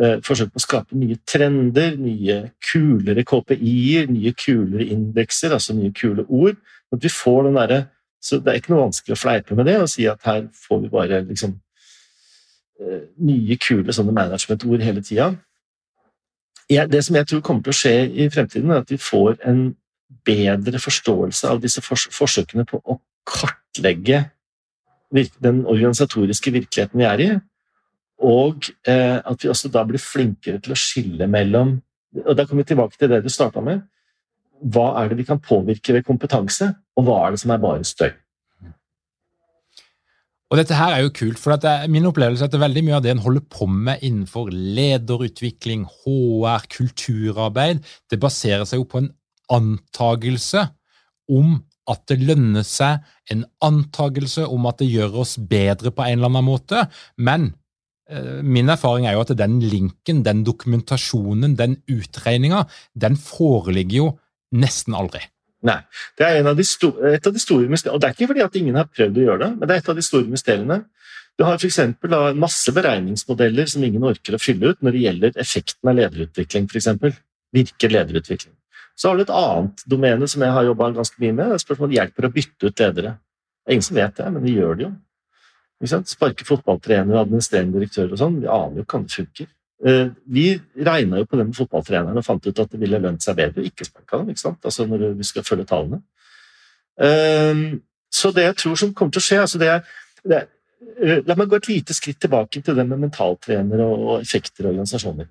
[0.00, 2.38] eh, forsøk på å skape nye trender, nye
[2.70, 6.58] kulere KPI-er, nye kulere indekser, altså nye kule ord.
[6.94, 7.88] At vi får den der,
[8.20, 10.80] så Det er ikke noe vanskelig å fleipe med det og si at her får
[10.82, 11.52] vi bare liksom
[12.82, 15.34] eh, nye, kule sånne managementord hele tida.
[16.68, 19.76] det som jeg tror kommer til å skje i fremtiden, er at vi får en
[20.26, 24.24] bedre forståelse av disse forsøkene på å kartlegge
[25.40, 27.30] den organisatoriske virkeligheten vi er i,
[28.18, 31.78] og eh, at vi også da blir flinkere til å skille mellom
[32.24, 33.82] og Da kommer vi tilbake til det du starta med.
[34.62, 37.86] Hva er det vi kan påvirke ved kompetanse, og hva er det som er bare
[37.86, 38.10] støy?
[40.48, 42.82] Og Dette her er jo kult, for det er min opplevelse at det er veldig
[42.86, 48.88] mye av det en holder på med innenfor lederutvikling, HR, kulturarbeid, det baserer seg jo
[48.88, 49.10] på en
[49.52, 50.64] antagelse
[51.28, 56.18] om at det lønner seg, en antagelse om at det gjør oss bedre på en
[56.18, 56.84] eller annen måte.
[57.16, 57.50] Men
[58.08, 62.64] eh, min erfaring er jo at den linken, den dokumentasjonen, den utregninga,
[62.96, 64.08] den foreligger jo
[64.54, 65.22] nesten aldri.
[65.66, 65.80] Nei.
[66.16, 67.96] Det er av et av de store mysteriene.
[67.96, 69.82] Og det er ikke fordi at ingen har prøvd å gjøre det, men det er
[69.82, 70.78] et av de store mysteriene.
[71.38, 71.80] Du har f.eks.
[72.38, 76.70] masse beregningsmodeller som ingen orker å fylle ut når det gjelder effekten av lederutvikling.
[76.70, 77.14] Eksempel.
[77.54, 78.54] Virker lederutvikling?
[78.98, 81.46] Så har du et annet domene som jeg har jobba ganske mye med.
[81.46, 83.12] det er Spørsmålet hjelper å bytte ut ledere.
[83.62, 84.94] Det er ingen som vet det, men de gjør det jo.
[86.10, 88.40] Sparke fotballtrenere og administrerende direktører og sånn.
[88.42, 89.50] Vi aner jo ikke om det funker.
[89.86, 93.22] Eh, vi regna jo på det med fotballtreneren og fant ut at det ville lønt
[93.22, 94.64] seg bedre å ikke sparke ham, ikke sant?
[94.66, 96.00] Altså når vi skal følge tallene.
[96.98, 97.78] Ehm,
[98.10, 99.84] så det jeg tror som kommer til å skje altså det er,
[100.26, 100.48] det er
[100.98, 104.72] eh, La meg gå et lite skritt tilbake til det med mentaltrenere og effekter og
[104.72, 105.30] organisasjoner.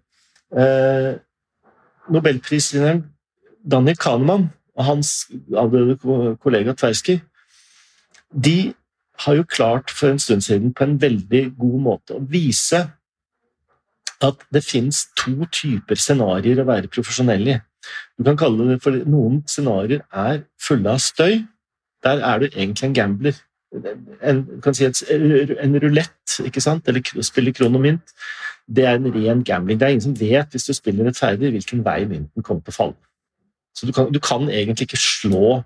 [0.55, 1.11] Eh,
[2.07, 3.03] Nobelprisvinneren
[3.67, 5.97] Daniel Kahneman og hans avdøde
[6.39, 7.17] kollega Tversky
[8.31, 8.71] de
[9.25, 12.85] har jo klart for en stund siden på en veldig god måte å vise
[14.23, 17.57] at det finnes to typer scenarioer å være profesjonell i.
[18.17, 21.43] Du kan kalle det for Noen scenarioer er fulle av støy.
[22.03, 23.37] Der er du egentlig en gambler.
[24.23, 26.87] En, si et, en rulett, ikke sant?
[26.87, 28.15] eller og kronomynt.
[28.67, 29.79] Det er en ren gambling.
[29.79, 32.77] Det er ingen som vet hvis du spiller rettferdig, hvilken vei mynten kommer til å
[32.77, 32.97] falle.
[33.77, 35.61] Så du kan, du kan egentlig ikke slå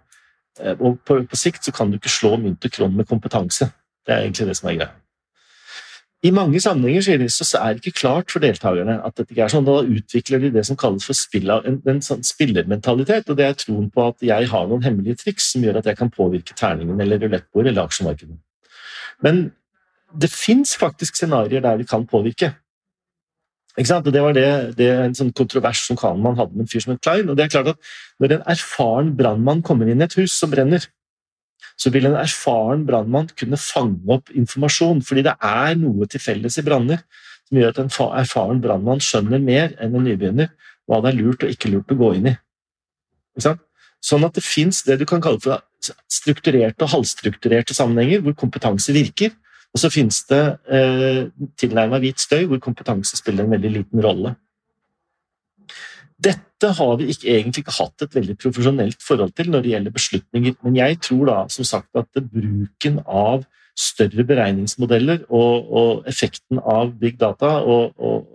[0.59, 3.71] eh, Og på, på, sikt så kan du ikke slå mynt og kron med kompetanse.
[4.05, 5.00] Det er egentlig det som er greia.
[6.21, 9.65] I mange sammenhenger så er det ikke klart for deltakerne at dette ikke er sånn.
[9.65, 13.29] Da utvikler de det som kalles for spilla, en, en sånn spillermentalitet.
[13.29, 15.97] og Det er troen på at jeg har noen hemmelige triks som gjør at jeg
[15.97, 18.37] kan påvirke terningen eller rulettbordet eller aksjemarkedet.
[19.25, 19.47] Men
[20.13, 22.53] det fins faktisk scenarioer der vi kan påvirke.
[23.77, 27.01] Det var det, det en sånn kontrovers som Kahnmann hadde med en fyr som het
[27.01, 27.29] Klein.
[27.29, 27.77] og det er klart at
[28.19, 30.85] Når en erfaren brannmann kommer inn i et hus som brenner,
[31.79, 35.01] så vil en erfaren brannmann kunne fange opp informasjon.
[35.05, 37.03] Fordi det er noe til felles i branner
[37.47, 37.91] som gjør at en
[38.21, 40.51] erfaren brannmann skjønner mer enn en nybegynner
[40.89, 42.35] hva det er lurt og ikke lurt å gå inn i.
[43.41, 45.61] Sånn at det fins det du kan kalle for
[46.11, 49.33] strukturerte og halvstrukturerte sammenhenger hvor kompetanse virker.
[49.71, 51.27] Og så fins det eh,
[51.59, 54.33] tilnærma hvit støy hvor kompetanse spiller en veldig liten rolle.
[56.21, 59.95] Dette har vi ikke, egentlig ikke hatt et veldig profesjonelt forhold til når det gjelder
[59.95, 63.47] beslutninger, men jeg tror da som sagt at bruken av
[63.77, 68.27] større beregningsmodeller og, og effekten av big data og, og,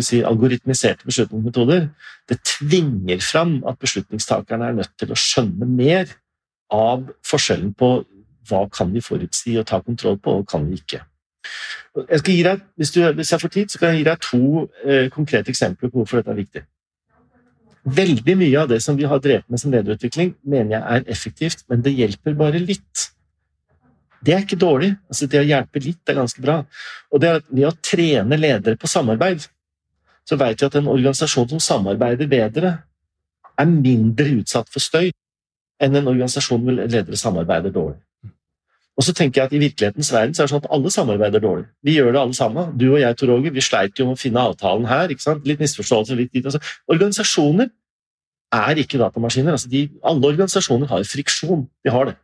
[0.00, 1.90] si, algoritmiserte beslutningsmetoder,
[2.30, 6.14] det tvinger fram at beslutningstakerne er nødt til å skjønne mer
[6.72, 7.90] av forskjellen på
[8.48, 11.02] hva kan vi forutsi og ta kontroll på, og kan vi ikke.
[11.96, 14.26] Jeg skal gi deg, hvis, du, hvis jeg får tid, så kan jeg gi deg
[14.26, 16.62] to eh, konkrete eksempler på hvorfor dette er viktig.
[18.00, 21.64] Veldig mye av det som vi har drevet med som lederutvikling, mener jeg er effektivt,
[21.72, 23.06] men det hjelper bare litt.
[24.20, 24.92] Det er ikke dårlig.
[25.08, 26.58] Altså, det å hjelpe litt er ganske bra.
[27.10, 29.46] Og det er ved å trene ledere på samarbeid,
[30.28, 32.76] så vet vi at en organisasjon som samarbeider bedre,
[33.60, 35.10] er mindre utsatt for støy
[35.80, 37.98] enn en organisasjon hvor ledere samarbeider dårlig.
[39.00, 41.40] Og så tenker jeg at I virkelighetens verden så er det sånn at alle samarbeider
[41.40, 41.64] dårlig.
[41.86, 42.72] Vi gjør det alle sammen.
[42.76, 45.08] Du og jeg, Tor Åge, vi sleit jo med å finne avtalen her.
[45.08, 45.46] ikke sant?
[45.48, 46.18] Litt misforståelse.
[46.18, 46.44] litt dit.
[46.44, 46.60] Altså,
[46.92, 47.70] organisasjoner
[48.52, 49.56] er ikke datamaskiner.
[49.56, 51.64] Altså, de, alle organisasjoner har friksjon.
[51.80, 52.16] De har det.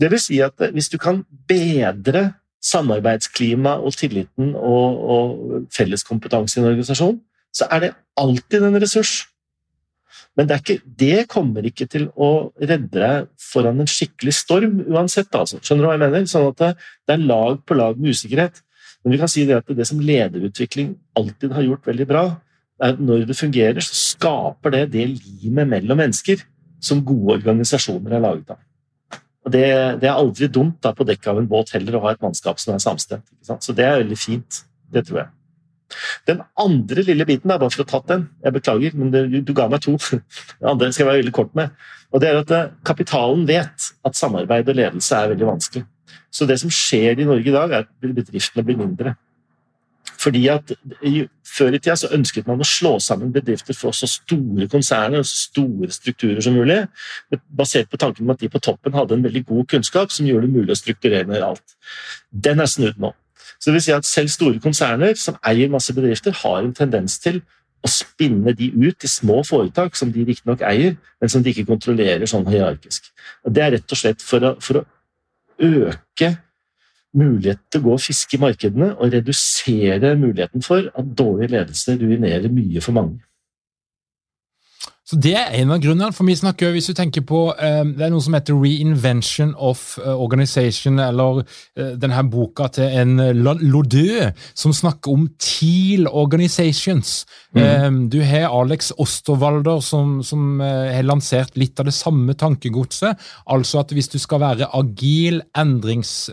[0.00, 2.32] Det vil si at hvis du kan bedre
[2.64, 7.20] samarbeidsklima og tilliten og, og felleskompetanse i en organisasjon,
[7.54, 9.28] så er det alltid en ressurs.
[10.34, 15.30] Men det, ikke, det, kommer ikke til å redde deg foran en skikkelig storm uansett.
[15.30, 15.60] Altså.
[15.62, 16.24] Skjønner du hva jeg mener?
[16.30, 16.72] Sånn at det,
[17.14, 18.58] er lag på lag med usikkerhet.
[19.04, 22.24] Men vi kan si det at det som lederutvikling alltid har gjort veldig bra,
[22.82, 26.42] er at når det fungerer, så skaper det det limet mellom mennesker
[26.82, 28.62] som gode organisasjoner er laget av.
[29.44, 29.64] Og det,
[30.00, 32.58] det er aldri dumt da, på dekket av en båt heller å ha et mannskap
[32.60, 33.28] som er samstemt.
[33.44, 34.64] Så det er veldig fint.
[34.90, 35.32] Det tror jeg.
[36.28, 39.10] Den andre lille biten, bare for å ha tatt den, jeg beklager, men
[39.44, 39.96] du ga meg to.
[40.60, 41.74] Den andre skal jeg være veldig kort med.
[42.12, 45.84] og det er at eh, Kapitalen vet at samarbeid og ledelse er veldig vanskelig.
[46.34, 49.14] Så det som skjer i Norge i dag, er at bedriftene blir mindre.
[50.24, 50.72] Fordi at
[51.54, 55.26] Før i tida så ønsket man å slå sammen bedrifter for så store konserner og
[55.28, 56.80] så store strukturer som mulig,
[57.46, 60.48] basert på tanken om at de på toppen hadde en veldig god kunnskap som gjorde
[60.48, 61.76] det mulig å strukturere ned alt.
[62.32, 63.12] Den er snudd nå.
[63.58, 67.18] Så det vil si at Selv store konserner som eier masse bedrifter, har en tendens
[67.22, 67.42] til
[67.84, 71.68] å spinne de ut i små foretak som de riktignok eier, men som de ikke
[71.68, 73.10] kontrollerer sånn hierarkisk.
[73.44, 74.84] Og Det er rett og slett for å, for å
[75.64, 76.30] øke
[77.14, 81.94] muligheten til å gå og fiske i markedene og redusere muligheten for at dårlig ledelse
[82.00, 83.20] ruinerer mye for mange.
[85.04, 86.12] Så Det er en av grunnene.
[86.12, 89.98] for vi snakker, Hvis du tenker på um, Det er noe som heter Reinvention of
[89.98, 97.26] eh, Organization, eller uh, denne boka til en Lodø, som snakker om Teal Organizations.
[97.54, 98.08] Mm.
[98.10, 103.20] Du har Alex Osterwalder, som, som har lansert litt av det samme tankegodset.
[103.46, 106.30] Altså at hvis du skal være agil, endrings,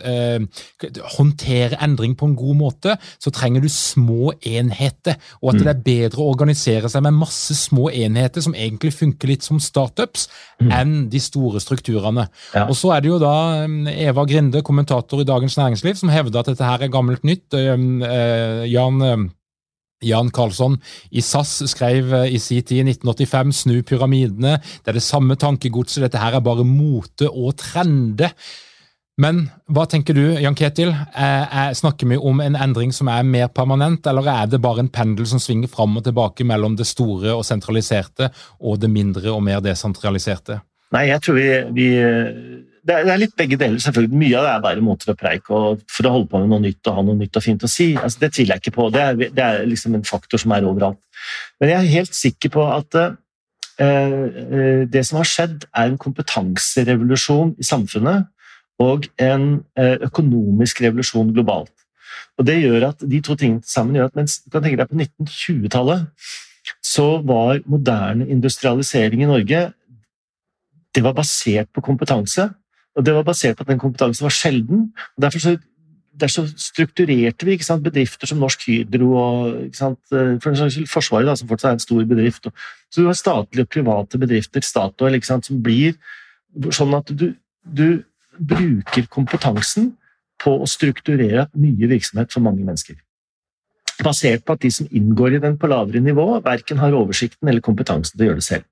[1.18, 5.20] håndtere endring på en god måte, så trenger du små enheter.
[5.42, 5.64] Og at mm.
[5.64, 9.60] det er bedre å organisere seg med masse små enheter som egentlig funker litt som
[9.62, 10.28] startups,
[10.62, 10.72] mm.
[10.78, 12.28] enn de store strukturene.
[12.56, 12.68] Ja.
[12.68, 16.42] Og Så er det jo da um, Eva Grinde, kommentator i Dagens Næringsliv, som hevder
[16.42, 17.48] at dette her er gammelt nytt.
[17.54, 19.30] Um, uh, Jan um,
[20.02, 20.80] Jan Karlsson
[21.14, 24.58] i SAS skrev uh, i sin tid i 1985 'Snu pyramidene'.
[24.82, 26.04] Det er det samme tankegodset.
[26.08, 28.32] Dette her er bare mote og trende.
[29.20, 30.94] Men hva tenker du, Jan Ketil?
[31.14, 34.92] Er, snakker vi om en endring som er mer permanent, eller er det bare en
[34.92, 39.44] pendel som svinger fram og tilbake mellom det store og sentraliserte og det mindre og
[39.46, 40.62] mer desentraliserte?
[40.96, 41.88] Nei, jeg tror vi, vi
[42.88, 44.18] det, er, litt begge deler, selvfølgelig.
[44.24, 46.64] Mye av det er bare måter å preike og for å holde på med noe
[46.66, 47.92] nytt og ha noe nytt og fint å si.
[48.00, 48.90] Altså, det tviler jeg ikke på.
[48.96, 51.00] Det er, det er liksom en faktor som er overalt.
[51.62, 53.12] Men jeg er helt sikker på at uh,
[54.92, 58.32] det som har skjedd, er en kompetanserevolusjon i samfunnet
[58.82, 61.74] og en eh, økonomisk revolusjon globalt.
[62.40, 64.90] Og det gjør at De to tingene sammen gjør at mens du kan tenke deg
[64.90, 66.08] på 1920-tallet
[66.86, 69.62] så var moderne industrialisering i Norge
[70.96, 72.50] det var basert på kompetanse.
[72.96, 74.90] Og det var basert på at den kompetansen var sjelden.
[75.16, 75.58] og Derfor så
[76.22, 77.84] er så strukturerte vi, sant?
[77.84, 80.00] bedrifter som Norsk Hydro og sant?
[80.44, 82.50] For Forsvaret, da, som fortsatt er en stor bedrift.
[82.92, 85.96] Så du har statlige og private bedrifter, Statoil, som blir
[86.76, 87.32] sånn at du,
[87.64, 88.04] du
[88.40, 89.92] bruker kompetansen
[90.42, 92.98] på å strukturere mye virksomhet for mange mennesker.
[94.02, 97.62] Basert på at de som inngår i den på lavere nivå, verken har oversikten eller
[97.62, 98.68] kompetansen til å gjøre det selv.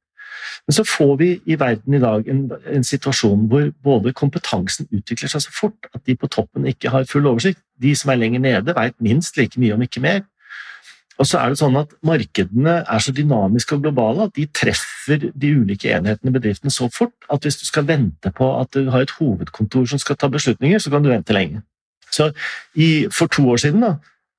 [0.68, 5.32] Men så får vi i verden i dag en, en, situasjon hvor både kompetansen utvikler
[5.32, 7.62] seg så fort at de på toppen ikke har full oversikt.
[7.82, 10.24] De som er lenger nede, vet minst like mye, om ikke mer.
[11.20, 15.26] Og så er det sånn at Markedene er så dynamiske og globale at de treffer
[15.28, 18.88] de ulike enhetene i bedriften så fort at hvis du skal vente på at du
[18.94, 21.62] har et hovedkontor som skal ta beslutninger, så kan du vente lenge.
[22.12, 22.32] Så
[22.76, 23.94] i, For to år siden da,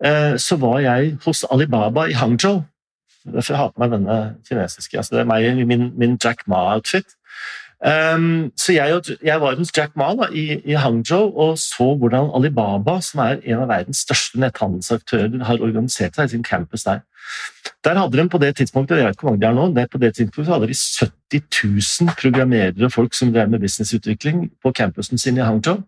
[0.05, 2.64] eh, så var jeg hos Alibaba i Hangzhou
[3.24, 4.14] Derfor har jeg på meg denne
[4.49, 4.97] kinesiske.
[4.97, 7.05] Altså det er meg i min, min Jack Ma-outfit.
[7.81, 12.28] Um, så jeg, jeg, var hos Jack Ma da, i, i, Hangzhou og så hvordan
[12.37, 17.01] Alibaba, som er en av verdens største netthandelsaktører, har organisert seg i sin campus der.
[17.85, 20.01] Der hadde de på det tidspunktet jeg vet hvor mange de er nå, det på
[20.03, 25.18] det tidspunktet hadde de 70 000 programmerere og folk som drev med businessutvikling på campusen
[25.18, 25.81] sin i Hangzhou.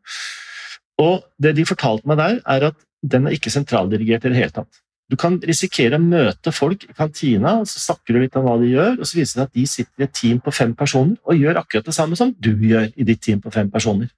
[1.03, 4.57] Og det de fortalte meg der, er at den er ikke sentraldirigert i det hele
[4.63, 4.82] tatt.
[5.13, 8.71] Du kan risikere å møte folk i kantina, så snakker du litt om hva de
[8.71, 11.37] gjør, og så viser det at de sitter i et team på fem personer og
[11.37, 14.09] gjør akkurat det samme som du gjør i ditt team på fem personer.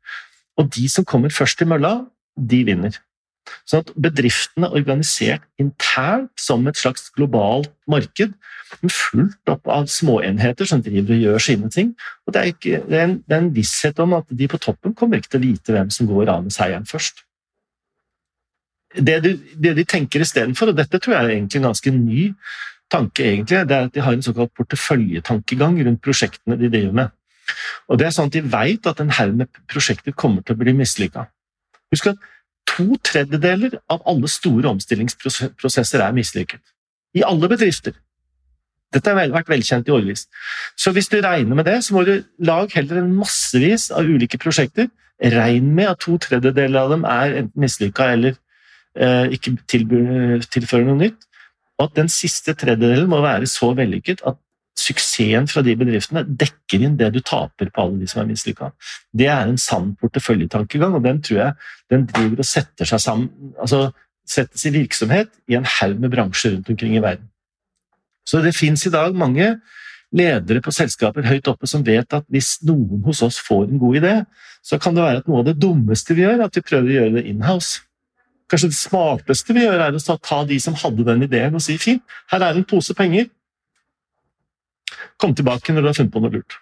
[0.54, 1.96] Og de som kommer først i mølla,
[2.38, 3.00] de vinner.
[3.66, 8.38] Sånn at bedriftene er organisert internt som et slags globalt marked,
[8.78, 11.92] men fullt opp av småenheter som driver og gjør sine ting.
[12.22, 14.62] Og det er, ikke, det er, en, det er en visshet om at de på
[14.62, 17.26] toppen kommer ikke til å vite hvem som går av med seieren først
[18.94, 22.28] det, de, det de tenker istedenfor, og dette tror jeg er egentlig en ganske ny
[22.92, 27.14] tanke, egentlig, det er at de har en såkalt porteføljetankegang rundt prosjektene de driver med.
[27.88, 30.62] Og det er sånn at De vet at en haug med prosjekter kommer til å
[30.62, 31.26] bli mislykka.
[31.92, 32.30] Husk at
[32.70, 36.62] to tredjedeler av alle store omstillingsprosesser er mislykket.
[37.14, 37.94] I alle bedrifter.
[38.94, 40.26] Dette har vært velkjent i årevis.
[40.78, 44.38] Så hvis du regner med det, så må du lage heller en massevis av ulike
[44.40, 44.88] prosjekter.
[45.18, 48.38] Regn med at to tredjedeler av dem er enten mislykka eller
[48.94, 51.28] ikke tilfører noe nytt.
[51.78, 54.38] Og at den siste tredjedelen må være så vellykket at
[54.78, 58.72] suksessen fra de bedriftene dekker inn det du taper på alle de som er mislykka.
[59.14, 61.52] Det er en sann porteføljetankegang, og den tror jeg
[61.94, 63.88] den driver og setter seg sammen altså
[64.28, 67.28] settes i virksomhet i en haug med bransjer rundt omkring i verden.
[68.24, 69.50] Så det fins i dag mange
[70.14, 73.98] ledere på selskaper høyt oppe som vet at hvis noen hos oss får en god
[74.00, 74.14] idé,
[74.64, 76.88] så kan det være at noe av det dummeste vi gjør, er at vi prøver
[76.88, 77.82] å gjøre det inhouse.
[78.50, 81.78] Kanskje det smarteste vi gjør, er å ta de som hadde den ideen, og si
[81.80, 83.30] fint, her er en pose penger.
[85.20, 86.58] Kom tilbake når du har funnet på noe lurt.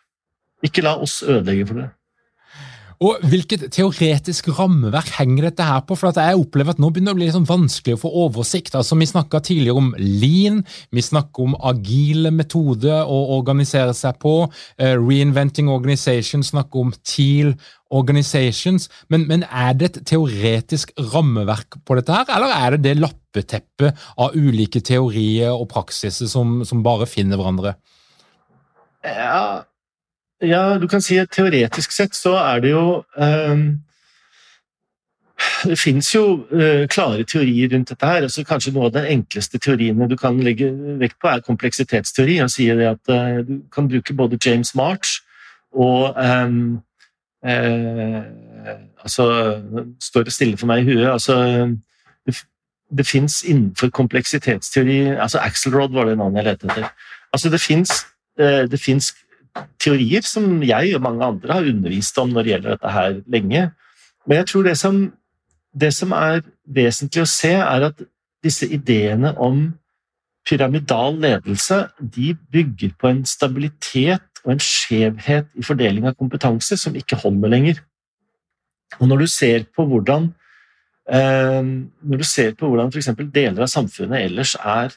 [0.63, 1.89] Ikke la oss ødelegge for det.
[3.03, 5.97] Og Hvilket teoretisk rammeverk henger dette her på?
[5.99, 8.77] For jeg opplever at Nå begynner det å bli liksom vanskelig å få oversikt.
[8.79, 14.35] Altså, Vi snakka tidligere om lean, vi snakker om agile metoder å organisere seg på.
[14.79, 17.57] Uh, reinventing Organization snakker om TEAL
[17.93, 18.89] Organizations.
[19.09, 24.07] Men, men, er det et teoretisk rammeverk på dette her, eller er det det lappeteppet
[24.17, 27.75] av ulike teorier og praksiser som, som bare finner hverandre?
[29.03, 29.65] Ja,
[30.43, 33.65] ja, du kan si at teoretisk sett så er det jo um,
[35.65, 38.23] Det fins jo uh, klare teorier rundt dette her.
[38.23, 42.41] altså Kanskje noe av de enkleste teoriene du kan legge vekt på, er kompleksitetsteori.
[42.43, 45.21] og sier det at uh, Du kan bruke både James March
[45.73, 46.83] og um,
[47.47, 48.23] uh,
[49.03, 49.27] altså,
[50.01, 51.11] Står det stille for meg i huet.
[51.11, 51.37] altså
[52.27, 52.37] Det,
[52.91, 56.89] det fins innenfor kompleksitetsteori altså Axelrod var det navnet jeg lette etter.
[57.33, 59.15] altså Det fins
[59.83, 63.67] teorier som jeg og mange andre har undervist om når det gjelder dette her lenge.
[64.27, 64.99] Men jeg tror det som,
[65.75, 68.03] det som er vesentlig å se, er at
[68.43, 69.73] disse ideene om
[70.49, 76.97] pyramidal ledelse de bygger på en stabilitet og en skjevhet i fordeling av kompetanse som
[76.99, 77.83] ikke holder lenger.
[78.99, 80.33] Og når du ser på hvordan
[81.07, 83.13] eh, når du ser på hvordan f.eks.
[83.35, 84.91] deler av samfunnet ellers er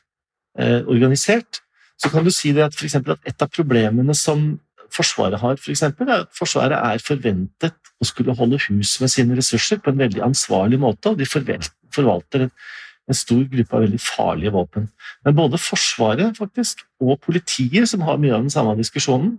[0.58, 1.62] eh, organisert,
[2.02, 4.56] så kan du si det at, for at et av problemene som
[4.96, 9.36] Forsvaret har, for eksempel, er at Forsvaret er forventet å skulle holde hus med sine
[9.36, 14.54] ressurser på en veldig ansvarlig måte, og de forvalter en stor gruppe av veldig farlige
[14.56, 14.88] våpen.
[15.26, 19.38] Men både Forsvaret faktisk, og politiet, som har mye av den samme diskusjonen,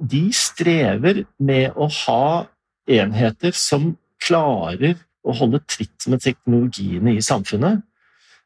[0.00, 2.46] de strever med å ha
[2.90, 7.82] enheter som klarer å holde tritt med teknologiene i samfunnet.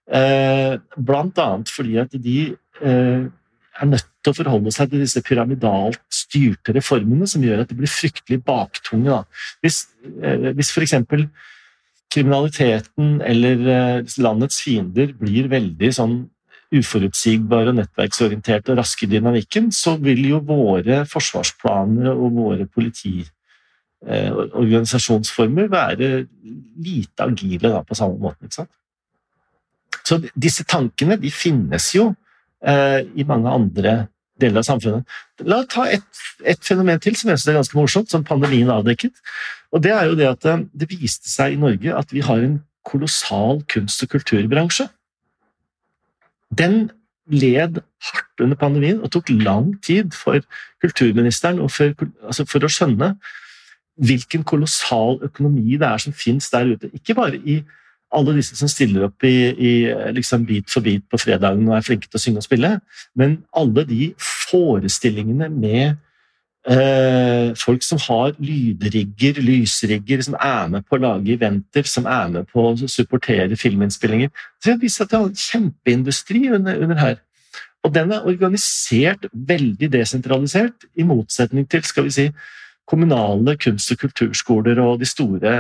[0.05, 6.01] Eh, blant annet fordi at de er nødt til å forholde seg til disse pyramidalt
[6.13, 9.11] styrte reformene som gjør at det blir fryktelig baktunge.
[9.11, 9.21] Da.
[9.65, 9.77] Hvis,
[10.23, 10.95] eh, hvis f.eks.
[12.15, 16.17] kriminaliteten eller eh, landets fiender blir veldig sånn
[16.75, 26.27] uforutsigbare og nettverksorienterte og raske dynamikken, så vil jo våre forsvarsplaner og våre politiorganisasjonsformer være
[26.83, 28.67] lite agile da, på samme måte.
[30.05, 32.17] Så disse tankene de finnes jo eh,
[32.65, 33.95] i mange andre
[34.41, 35.07] deler av samfunnet.
[35.47, 36.07] La oss ta et,
[36.43, 39.15] et, fenomen til som jeg synes er ganske morsomt, som pandemien avdekket.
[39.75, 42.43] Og Det er jo det at eh, det viste seg i Norge at vi har
[42.43, 44.89] en kolossal kunst- og kulturbransje.
[46.55, 46.91] Den
[47.31, 50.43] led hardt under pandemien og tok lang tid for
[50.83, 53.15] kulturministeren for, altså for å skjønne
[53.95, 56.91] hvilken kolossal økonomi det er som finnes der ute.
[56.93, 57.63] Ikke bare i
[58.15, 59.73] alle disse som stiller opp i, i
[60.15, 62.73] liksom Bit for bit på fredagen og er flinke til å synge og spille,
[63.19, 65.97] men alle de forestillingene med
[66.71, 72.33] eh, folk som har lydrigger, lysrigger, som er med på å lage eventer, som er
[72.33, 74.33] med på å supportere filminnspillinger.
[74.61, 77.23] Så det viser at det er en kjempeindustri under, under her.
[77.85, 82.29] Og den er organisert veldig desentralisert, i motsetning til skal vi si,
[82.87, 85.53] kommunale kunst- og kulturskoler og de store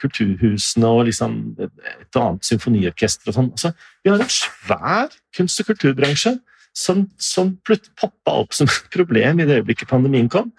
[0.00, 3.50] kulturhusene og liksom et annet symfoniorkester og sånn.
[3.52, 3.72] Altså,
[4.04, 6.38] vi har en svær kunst- og kulturbransje
[6.74, 10.52] som, som poppa opp som et problem i det øyeblikket pandemien kom.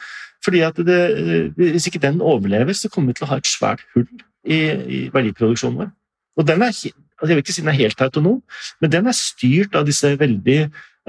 [0.43, 3.81] Fordi at det, Hvis ikke den overlever, så kommer vi til å ha et svært
[3.95, 4.07] hull
[4.45, 5.91] i, i verdiproduksjonen vår.
[6.37, 6.91] Og den er, altså
[7.27, 8.41] Jeg vil ikke si den er helt autonom,
[8.81, 10.59] men den er styrt av disse veldig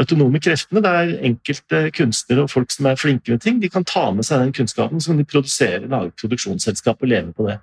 [0.00, 4.08] autonome kreftene, der enkelte kunstnere og folk som er flinke med ting, de kan ta
[4.14, 7.60] med seg den kunnskapen, så de produserer, lage produksjonsselskap og leve på det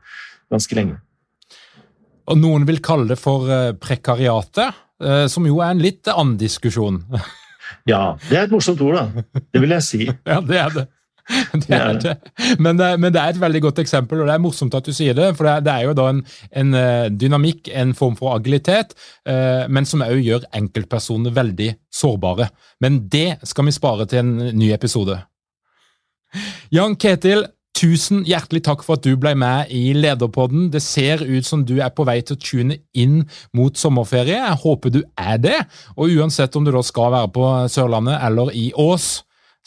[0.52, 1.00] ganske lenge.
[2.32, 6.38] Og Noen vil kalle det for eh, prekariatet, eh, som jo er en litt annen
[6.40, 7.02] diskusjon.
[7.88, 9.42] Ja, det er et morsomt ord, da.
[9.52, 10.02] Det vil jeg si.
[10.32, 10.88] ja, det er det.
[11.66, 12.16] Det er det.
[12.60, 14.94] Men, eh, men, det er et veldig godt eksempel, og det er morsomt at du
[14.96, 15.32] sier det.
[15.38, 16.22] For det er jo da en,
[16.62, 18.96] en eh, dynamikk, en form for agilitet,
[19.30, 22.52] eh, men som òg gjør enkeltpersoner veldig sårbare.
[22.84, 25.18] Men det skal vi spare til en ny episode.
[26.72, 30.70] Jan Ketil, tusen hjertelig takk for at du ble med i Lederpodden.
[30.74, 33.24] Det ser ut som du er på vei til å tune inn
[33.58, 34.38] mot sommerferie.
[34.38, 35.58] Jeg håper du er det.
[35.98, 39.10] Og uansett om du da skal være på Sørlandet eller i Ås,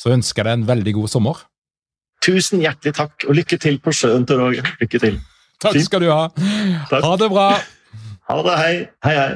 [0.01, 1.45] så ønsker jeg deg en veldig god sommer.
[2.25, 4.65] Tusen hjertelig takk, og lykke til på sjøen, Tor Åge.
[4.81, 5.19] Lykke til.
[5.61, 6.29] Takk skal du ha.
[6.91, 7.03] Takk.
[7.05, 7.49] Ha det bra.
[8.31, 8.55] Ha det.
[8.61, 8.77] Hei.
[9.05, 9.35] Hei, hei.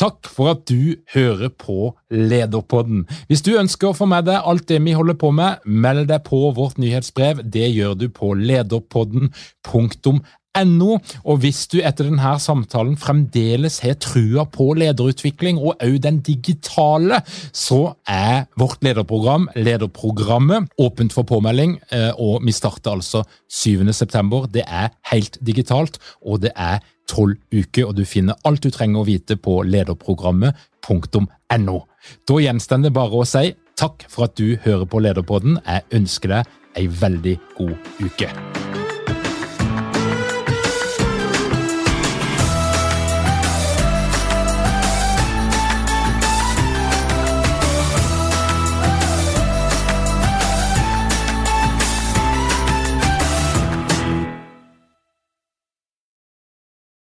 [0.00, 3.02] Takk for at du hører på Lederpodden.
[3.28, 6.24] Hvis du ønsker å få med deg alt det vi holder på med, meld deg
[6.24, 7.42] på vårt nyhetsbrev.
[7.44, 10.14] Det gjør du på lederpodden.no
[10.58, 10.98] No.
[11.24, 17.20] Og hvis du etter denne samtalen fremdeles har trua på lederutvikling, og òg den digitale,
[17.52, 21.78] så er vårt lederprogram, Lederprogrammet, åpent for påmelding.
[21.92, 24.46] Eh, og vi starter altså 7.9.
[24.50, 26.78] Det er helt digitalt, og det er
[27.10, 27.86] tolv uker.
[27.86, 31.78] Og du finner alt du trenger å vite på lederprogrammet.no.
[32.26, 35.58] Da gjenstår det bare å si takk for at du hører på Lederpodden.
[35.64, 36.42] Jeg ønsker deg
[36.76, 38.28] ei veldig god uke.